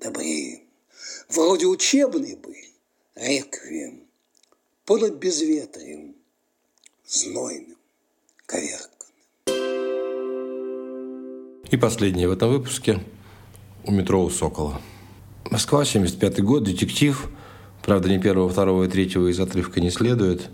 добреем. 0.00 0.62
Вроде 1.28 1.66
учебный 1.66 2.36
бы 2.36 2.54
реквием, 3.14 4.04
понад 4.84 5.14
безветрием, 5.14 6.14
знойным, 7.06 7.76
коверканным. 8.46 8.92
И 11.70 11.76
последнее 11.76 12.28
в 12.28 12.32
этом 12.32 12.50
выпуске 12.50 13.00
у 13.84 13.92
метро 13.92 14.22
у 14.22 14.30
Сокола. 14.30 14.80
Москва, 15.50 15.84
75 15.84 16.42
год, 16.42 16.64
детектив. 16.64 17.28
Правда, 17.82 18.08
ни 18.08 18.18
первого, 18.18 18.48
второго 18.48 18.84
и 18.84 18.88
третьего 18.88 19.28
из 19.28 19.40
отрывка 19.40 19.80
не 19.80 19.90
следует. 19.90 20.50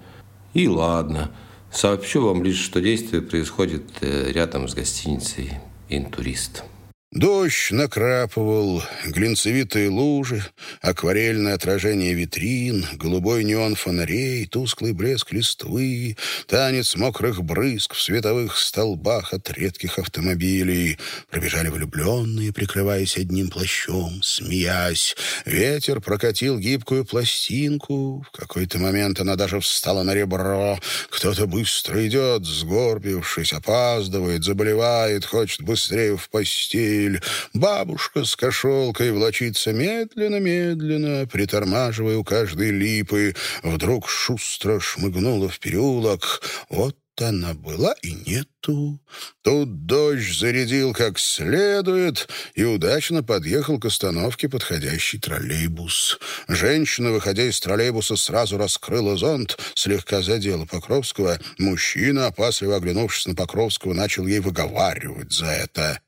И 0.54 0.66
ладно. 0.68 1.30
Сообщу 1.70 2.22
вам 2.22 2.42
лишь, 2.42 2.58
что 2.58 2.80
действие 2.80 3.20
происходит 3.20 3.84
э, 4.00 4.32
рядом 4.32 4.68
с 4.68 4.74
гостиницей 4.74 5.52
«Интурист». 5.90 6.64
Дождь 7.10 7.70
накрапывал, 7.70 8.82
глинцевитые 9.06 9.88
лужи, 9.88 10.44
акварельное 10.82 11.54
отражение 11.54 12.12
витрин, 12.12 12.84
голубой 12.96 13.44
неон 13.44 13.76
фонарей, 13.76 14.44
тусклый 14.44 14.92
блеск 14.92 15.32
листвы, 15.32 16.18
танец 16.46 16.96
мокрых 16.96 17.42
брызг 17.42 17.94
в 17.94 18.02
световых 18.02 18.58
столбах 18.58 19.32
от 19.32 19.50
редких 19.50 19.98
автомобилей. 19.98 20.98
Пробежали 21.30 21.68
влюбленные, 21.68 22.52
прикрываясь 22.52 23.16
одним 23.16 23.48
плащом, 23.48 24.22
смеясь. 24.22 25.16
Ветер 25.46 26.02
прокатил 26.02 26.58
гибкую 26.58 27.06
пластинку. 27.06 28.22
В 28.30 28.36
какой-то 28.36 28.78
момент 28.78 29.18
она 29.18 29.36
даже 29.36 29.60
встала 29.60 30.02
на 30.02 30.12
ребро. 30.12 30.78
Кто-то 31.08 31.46
быстро 31.46 32.06
идет, 32.06 32.44
сгорбившись, 32.44 33.54
опаздывает, 33.54 34.44
заболевает, 34.44 35.24
хочет 35.24 35.62
быстрее 35.62 36.14
в 36.18 36.28
постель 36.28 36.97
автомобиль. 36.98 37.20
Бабушка 37.54 38.24
с 38.24 38.36
кошелкой 38.36 39.12
влочится 39.12 39.72
медленно-медленно, 39.72 41.26
притормаживая 41.26 42.16
у 42.16 42.24
каждой 42.24 42.70
липы. 42.70 43.34
Вдруг 43.62 44.08
шустро 44.08 44.80
шмыгнула 44.80 45.48
в 45.48 45.58
переулок. 45.58 46.42
Вот 46.68 46.96
она 47.20 47.52
была 47.54 47.94
и 48.02 48.12
нету. 48.12 49.00
Тут 49.42 49.86
дождь 49.86 50.38
зарядил 50.38 50.92
как 50.92 51.18
следует 51.18 52.28
и 52.54 52.62
удачно 52.62 53.24
подъехал 53.24 53.80
к 53.80 53.86
остановке 53.86 54.48
подходящий 54.48 55.18
троллейбус. 55.18 56.18
Женщина, 56.46 57.10
выходя 57.10 57.44
из 57.44 57.58
троллейбуса, 57.58 58.14
сразу 58.14 58.56
раскрыла 58.56 59.16
зонт, 59.16 59.58
слегка 59.74 60.22
задела 60.22 60.64
Покровского. 60.64 61.40
Мужчина, 61.58 62.26
опасливо 62.26 62.76
оглянувшись 62.76 63.26
на 63.26 63.34
Покровского, 63.34 63.94
начал 63.94 64.26
ей 64.26 64.38
выговаривать 64.38 65.32
за 65.32 65.46
это. 65.46 66.00